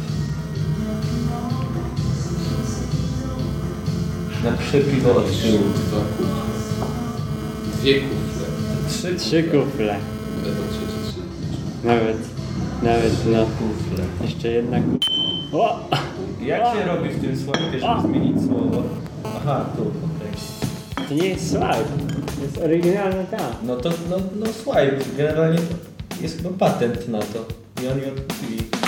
[4.43, 5.59] Na przepiwo od tyłu.
[5.75, 6.35] Dwa kufle.
[7.81, 8.47] Dwie kufle.
[8.89, 9.95] Trzy, Trzy kufle.
[10.43, 11.21] Będą trzecie trzy.
[11.83, 12.17] Nawet,
[12.83, 13.45] nawet no.
[13.45, 14.05] kufle.
[14.21, 15.09] Jeszcze jedna kufla.
[15.53, 15.89] O!
[16.41, 18.83] Jak się robi w tym słowie, żeby zmienić słowo?
[19.23, 19.91] Aha, tu.
[21.07, 21.85] To nie jest slide.
[22.35, 23.51] To jest oryginalna ta.
[23.63, 24.97] No to no, no slide.
[25.17, 25.59] Generalnie
[26.21, 27.45] jest chyba patent na to.
[27.83, 28.78] I oni odkupili.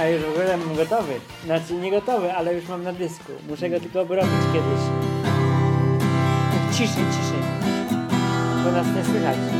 [0.00, 1.12] A już w ogóle mam gotowy.
[1.44, 3.32] Znaczy nie gotowy, ale już mam na dysku.
[3.48, 4.80] Muszę go tylko obrobić kiedyś.
[6.72, 7.42] Ciszej, ciszej.
[8.64, 9.59] Bo nas nie słychać.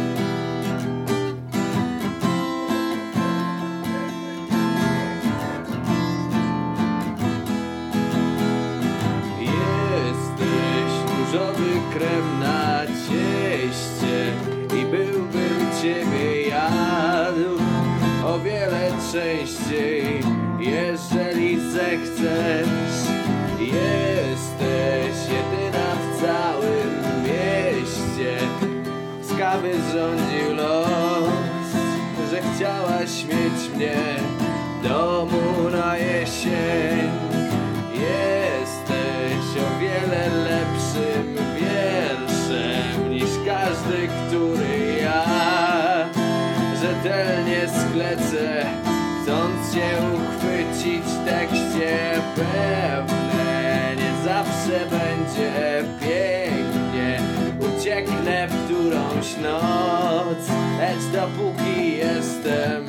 [61.12, 62.84] dopóki jestem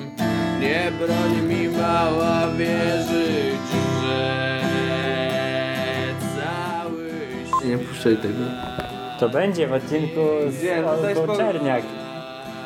[0.60, 3.68] Nie broń mi mała wierzyć,
[4.04, 4.60] że
[6.36, 7.10] cały
[7.48, 8.44] świat Nie puszczaj tego.
[9.20, 10.20] To będzie w odcinku
[10.50, 11.38] z Wiem, daj no Olgą spokój.
[11.38, 11.84] Czerniak.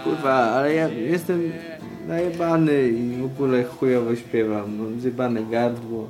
[0.03, 1.51] Kurwa, ale ja jestem
[2.07, 4.77] najebany i w ogóle chujowo śpiewam.
[4.77, 6.09] Mam zjebane gardło.